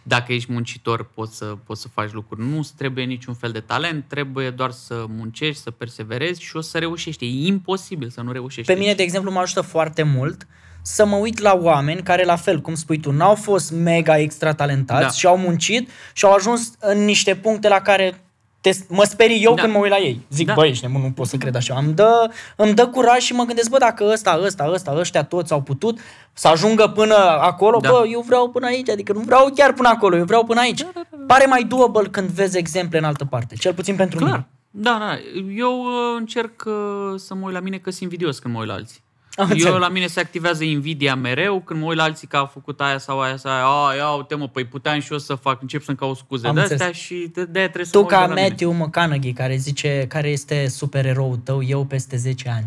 [0.07, 2.47] dacă ești muncitor poți să, poți să faci lucruri.
[2.47, 6.61] Nu îți trebuie niciun fel de talent, trebuie doar să muncești, să perseverezi și o
[6.61, 7.25] să reușești.
[7.25, 8.73] E imposibil să nu reușești.
[8.73, 10.47] Pe mine, de exemplu, mă ajută foarte mult
[10.87, 14.55] să mă uit la oameni care, la fel, cum spui tu, n-au fost mega extra
[14.55, 15.09] talentați Da.
[15.11, 18.19] și au muncit și au ajuns în niște puncte la care
[18.61, 19.63] te, mă sperii eu Da.
[19.63, 20.21] când mă uit la ei.
[20.31, 20.53] Zic, Da.
[20.55, 21.75] băi, ești nebun, nu pot să cred așa.
[21.79, 25.53] Îmi dă, îmi dă curaj și mă gândesc, bă, dacă ăsta, ăsta, ăsta, ăștia toți
[25.53, 25.99] au putut
[26.33, 27.91] să ajungă până acolo, Da.
[27.91, 30.87] bă, eu vreau până aici, adică nu vreau chiar până acolo, eu vreau până aici.
[31.27, 34.31] Pare mai doable când vezi exemple în altă parte, cel puțin pentru Clar.
[34.31, 34.47] mine.
[34.71, 35.19] Da, da.
[35.57, 36.73] Eu uh, încerc uh,
[37.17, 39.03] să mă uit la mine că sunt invidios când mă uit la alții.
[39.37, 39.79] Am Eu înțeles.
[39.79, 42.99] la mine se activează invidia mereu când mă uit la alții că a făcut aia
[42.99, 43.65] sau aia sau aia.
[43.65, 46.55] A, ia uite mă, păi puteam și eu să fac, încep să-mi caut scuze Am
[46.55, 46.97] de astea înțeles.
[46.97, 48.49] și de de trebuie să Tu mă uit ca de la mine.
[48.49, 52.67] Matthew McConaughey, care zice care este supereroul tău, eu peste 10 ani.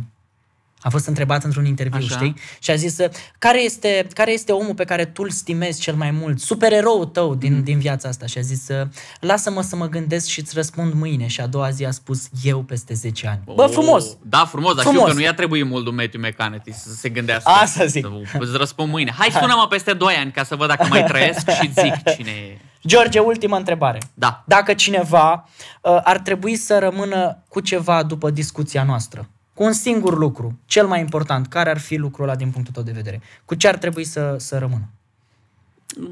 [0.87, 2.15] A fost întrebat într-un interviu, Așa.
[2.15, 2.33] știi?
[2.59, 2.97] Și a zis,
[3.39, 6.39] care este, care este omul pe care tu îl stimezi cel mai mult?
[6.39, 7.63] Supereroul tău din, Mhm.
[7.63, 8.25] din viața asta.
[8.25, 8.67] Și a zis,
[9.19, 11.27] lasă-mă să mă gândesc și îți răspund mâine.
[11.27, 13.39] Și a doua zi a spus, eu peste 10 ani.
[13.45, 14.05] Bă, Oh, frumos!
[14.21, 14.99] Da, frumos, dar Frumos.
[15.01, 17.49] știu că nu i-a trebuit mult lui Matthew McConaughey să se gândească.
[17.49, 18.05] Asta zic.
[18.31, 19.13] Să îți răspund mâine.
[19.17, 22.57] Hai, sună-mă peste 2 ani ca să văd dacă mai trăiesc și zic cine e.
[22.87, 24.01] George, ultimă întrebare.
[24.13, 24.43] Da.
[24.45, 25.49] Dacă cineva
[25.81, 30.87] uh, ar trebui să rămână cu ceva după discuția noastră, cu un singur lucru, cel
[30.87, 33.21] mai important, care ar fi lucrul ăla din punctul tău de vedere?
[33.45, 34.89] Cu ce ar trebui să, să rămână?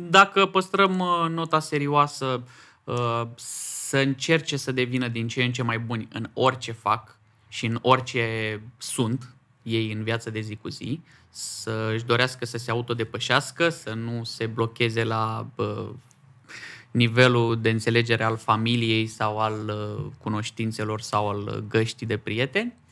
[0.10, 2.44] Dacă păstrăm uh, nota serioasă,
[2.84, 7.18] uh, să încerce să devină din ce în ce mai buni în orice fac
[7.48, 9.34] și în orice sunt
[9.64, 14.24] ei în viața de zi cu zi, să își dorească să se autodepășească, să nu
[14.24, 15.90] se blocheze la uh,
[16.92, 22.84] nivelul de înțelegere al familiei sau al uh, cunoștințelor sau al uh, găștii de prieteni.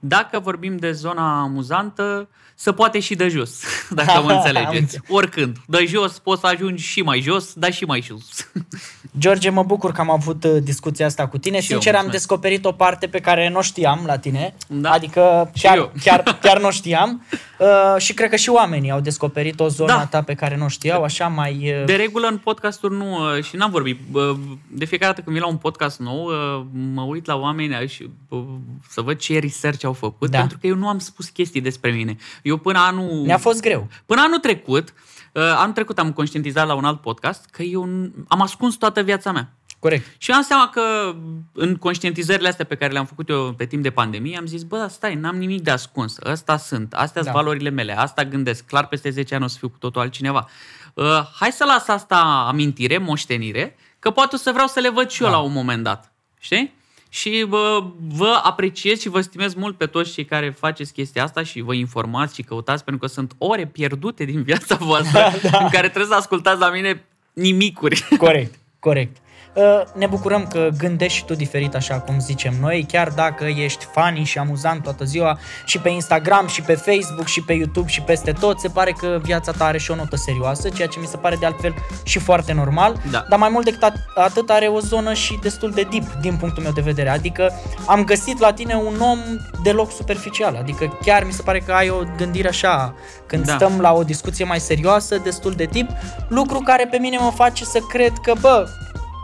[0.00, 2.28] Dacă vorbim de zona amuzantă,
[2.62, 4.76] să poate și de jos, dacă mă Am înțelegeți.
[4.78, 5.02] înțeles.
[5.08, 5.56] Oricând.
[5.66, 8.50] De jos poți să ajungi și mai jos, dar și mai sus.
[9.18, 11.60] George, mă bucur că am avut uh, discuția asta cu tine.
[11.60, 12.26] Și eu, Sincer, am mulțumesc.
[12.28, 14.54] descoperit o parte pe care nu o știam la tine.
[14.68, 14.90] Da.
[14.90, 15.92] Adică Și chiar, eu.
[16.02, 17.22] chiar, chiar nu o știam.
[17.58, 17.66] Uh,
[17.98, 20.06] și cred că și oamenii au descoperit o zonă Da.
[20.06, 21.74] ta pe care nu o știau, așa mai...
[21.80, 23.98] Uh, De regulă în podcasturi nu, uh, și n-am vorbit.
[24.12, 24.30] uh,
[24.68, 28.10] De fiecare dată când vin la un podcast nou, uh, mă uit la oameni și
[28.28, 28.44] uh,
[28.88, 30.38] să văd ce research au făcut, Da.
[30.38, 32.16] pentru că eu nu am spus chestii despre mine.
[32.42, 33.22] Eu până anul...
[33.24, 33.88] Ne-a fost greu.
[34.06, 34.88] Până anul trecut,
[35.32, 39.02] uh, anul trecut am conștientizat la un alt podcast că eu n- am ascuns toată
[39.02, 39.52] viața mea.
[39.78, 40.06] Corect.
[40.18, 41.14] Și eu am seama că
[41.52, 44.76] în conștientizările astea pe care le-am făcut eu pe timp de pandemie, am zis, bă,
[44.76, 46.16] dar stai, n-am nimic de ascuns.
[46.24, 47.40] Ăsta sunt, astea sunt Da.
[47.40, 48.64] valorile mele, asta gândesc.
[48.66, 50.48] Clar, peste 10 ani o să fiu cu totul altcineva.
[50.94, 51.04] Uh,
[51.38, 55.22] hai să las asta amintire, moștenire, că poate o să vreau să le văd și
[55.22, 55.34] eu Da.
[55.36, 56.12] la un moment dat.
[56.38, 56.74] Știi?
[57.12, 61.42] Și bă, vă apreciez și vă stimez mult pe toți cei care faceți chestia asta
[61.42, 65.18] și vă informați și căutați, pentru că sunt ore pierdute din viața voastră
[65.50, 68.06] Da, în care trebuie să ascultați la mine nimicuri.
[68.18, 69.16] Corect, corect.
[69.54, 73.84] Uh, Ne bucurăm că gândești și tu diferit așa cum zicem noi, chiar dacă ești
[73.92, 78.00] funny și amuzant toată ziua și pe Instagram și pe Facebook și pe YouTube și
[78.02, 81.06] peste tot, se pare că viața ta are și o notă serioasă, ceea ce mi
[81.06, 81.74] se pare de altfel
[82.04, 83.24] și foarte normal, Da.
[83.28, 86.62] dar mai mult decât at- atât are o zonă și destul de deep din punctul
[86.62, 87.52] meu de vedere, adică
[87.86, 89.18] am găsit la tine un om
[89.62, 92.94] deloc superficial, adică chiar mi se pare că ai o gândire așa,
[93.26, 93.54] când Da.
[93.54, 95.88] stăm la o discuție mai serioasă, destul de deep,
[96.28, 98.66] lucru care pe mine mă face să cred că, bă,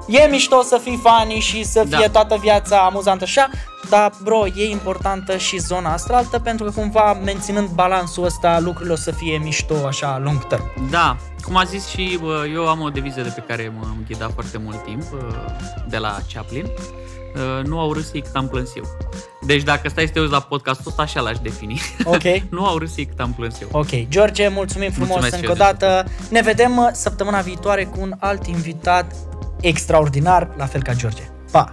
[0.09, 1.97] E mișto să fii funny și să Da.
[1.97, 3.51] fie toată viața amuzantă așa,
[3.89, 8.93] dar bro, e importantă și zona asta altă pentru că cumva menținând balansul ăsta lucrurile
[8.93, 10.63] o să fie mișto așa long term.
[10.91, 14.31] Da, cum a zis și bă, eu am o deviză de pe care m-am ghidat
[14.33, 15.35] foarte mult timp bă,
[15.89, 16.65] de la Chaplin.
[16.65, 18.85] Uh, Nu au râs ei cât am plâns eu.
[19.47, 21.81] Deci dacă stai să te uiți la podcastul ăsta, așa l-aș defini.
[22.05, 22.23] Ok?
[22.57, 23.69] nu au râs ei cât am plâns eu.
[23.73, 26.11] Ok, George, mulțumim frumos Mulțumesc încă și o eu, dată.
[26.31, 29.13] Ne vedem uh, săptămâna viitoare cu un alt invitat
[29.61, 31.31] extraordinar, la fel ca George.
[31.51, 31.73] Pa!